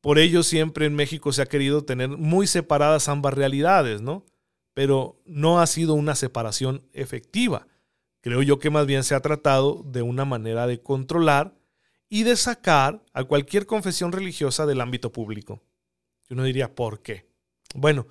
Por 0.00 0.18
ello 0.18 0.42
siempre 0.42 0.86
en 0.86 0.94
México 0.94 1.32
se 1.32 1.42
ha 1.42 1.46
querido 1.46 1.84
tener 1.84 2.08
muy 2.10 2.46
separadas 2.46 3.08
ambas 3.08 3.34
realidades, 3.34 4.02
¿no? 4.02 4.26
Pero 4.74 5.22
no 5.24 5.60
ha 5.60 5.66
sido 5.66 5.94
una 5.94 6.14
separación 6.14 6.86
efectiva. 6.92 7.66
Creo 8.20 8.42
yo 8.42 8.58
que 8.58 8.70
más 8.70 8.86
bien 8.86 9.04
se 9.04 9.14
ha 9.14 9.20
tratado 9.20 9.82
de 9.84 10.02
una 10.02 10.24
manera 10.24 10.66
de 10.66 10.82
controlar 10.82 11.56
y 12.08 12.22
de 12.22 12.36
sacar 12.36 13.02
a 13.12 13.24
cualquier 13.24 13.66
confesión 13.66 14.12
religiosa 14.12 14.66
del 14.66 14.80
ámbito 14.80 15.12
público. 15.12 15.62
Yo 16.28 16.36
no 16.36 16.44
diría, 16.44 16.74
¿por 16.74 17.02
qué? 17.02 17.26
Bueno, 17.74 18.06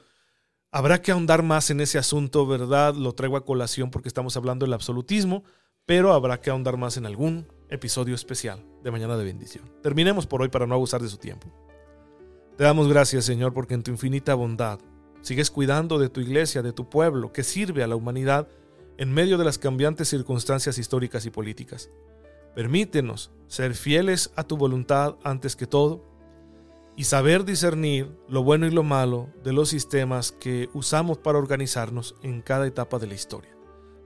habrá 0.72 1.02
que 1.02 1.12
ahondar 1.12 1.43
más 1.43 1.69
en 1.69 1.80
ese 1.80 1.98
asunto, 1.98 2.46
¿verdad? 2.46 2.96
Lo 2.96 3.13
traigo 3.13 3.38
a 3.38 3.46
colación 3.46 3.91
porque 3.91 4.08
estamos 4.08 4.36
hablando 4.36 4.65
del 4.65 4.74
absolutismo, 4.74 5.43
pero 5.86 6.13
habrá 6.13 6.39
que 6.39 6.50
ahondar 6.50 6.78
más 6.78 6.98
en 6.98 7.06
algún 7.06 7.48
episodio 7.69 8.15
especial 8.15 8.65
de 8.84 8.91
Mañana 8.91 9.17
de 9.17 9.26
Bendición. 9.26 9.69
Terminemos 9.82 10.28
por 10.28 10.41
hoy 10.41 10.50
para 10.50 10.67
no 10.67 10.76
abusar 10.76 11.02
de 11.02 11.10
su 11.10 11.17
tiempo. 11.17 11.48
Te 12.58 12.63
damos 12.63 12.88
gracias, 12.88 13.26
Señor, 13.26 13.54
porque 13.54 13.74
en 13.74 13.84
tu 13.84 13.91
infinita 13.91 14.36
bondad 14.36 14.80
sigues 15.22 15.50
cuidando 15.50 15.98
de 15.98 16.10
tu 16.10 16.22
iglesia, 16.22 16.62
de 16.62 16.74
tu 16.74 16.89
pueblo, 16.89 17.34
que 17.34 17.43
sirve 17.43 17.84
a 17.84 17.88
la 17.88 17.96
humanidad 17.96 18.48
en 18.98 19.12
medio 19.12 19.38
de 19.38 19.46
las 19.46 19.58
cambiantes 19.58 20.10
circunstancias 20.10 20.78
históricas 20.78 21.26
y 21.26 21.32
políticas. 21.32 21.89
Permítenos 22.56 23.32
ser 23.48 23.74
fieles 23.74 24.32
a 24.36 24.43
tu 24.43 24.58
voluntad 24.58 25.15
antes 25.24 25.56
que 25.56 25.65
todo 25.65 26.04
y 26.96 27.06
saber 27.06 27.43
discernir 27.43 28.15
lo 28.30 28.43
bueno 28.43 28.67
y 28.67 28.72
lo 28.72 28.84
malo 28.84 29.30
de 29.43 29.54
los 29.54 29.69
sistemas 29.69 30.32
que 30.32 30.69
usamos 30.74 31.17
para 31.17 31.39
organizarnos 31.39 32.15
en 32.22 32.41
cada 32.41 32.67
etapa 32.67 33.00
de 33.00 33.08
la 33.08 33.15
historia, 33.15 33.52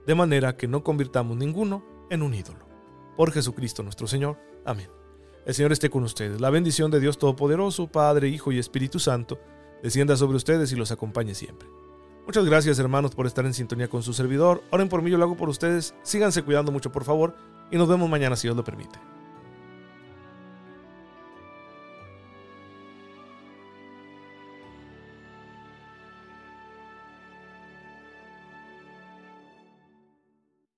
de 0.08 0.14
manera 0.14 0.56
que 0.56 0.66
no 0.66 0.82
convirtamos 0.82 1.36
ninguno 1.36 1.84
en 2.08 2.22
un 2.22 2.32
ídolo. 2.32 2.66
Por 3.14 3.30
Jesucristo 3.30 3.82
nuestro 3.82 4.06
Señor. 4.06 4.38
Amén. 4.64 4.88
El 5.44 5.52
Señor 5.52 5.70
esté 5.70 5.90
con 5.90 6.02
ustedes. 6.02 6.40
La 6.40 6.48
bendición 6.48 6.90
de 6.90 6.98
Dios 6.98 7.18
Todopoderoso, 7.18 7.88
Padre, 7.88 8.30
Hijo 8.30 8.50
y 8.50 8.58
Espíritu 8.58 8.98
Santo, 8.98 9.38
descienda 9.82 10.16
sobre 10.16 10.38
ustedes 10.38 10.72
y 10.72 10.76
los 10.76 10.92
acompañe 10.92 11.34
siempre. 11.34 11.68
Muchas 12.24 12.46
gracias 12.46 12.78
hermanos 12.78 13.14
por 13.14 13.26
estar 13.26 13.44
en 13.44 13.52
sintonía 13.52 13.88
con 13.88 14.02
su 14.02 14.14
servidor. 14.14 14.62
Oren 14.70 14.88
por 14.88 15.02
mí, 15.02 15.10
yo 15.10 15.18
lo 15.18 15.24
hago 15.24 15.36
por 15.36 15.50
ustedes. 15.50 15.94
Síganse 16.02 16.42
cuidando 16.42 16.72
mucho 16.72 16.90
por 16.90 17.04
favor 17.04 17.36
y 17.70 17.76
nos 17.76 17.86
vemos 17.86 18.08
mañana 18.08 18.34
si 18.34 18.48
Dios 18.48 18.56
lo 18.56 18.64
permite. 18.64 18.98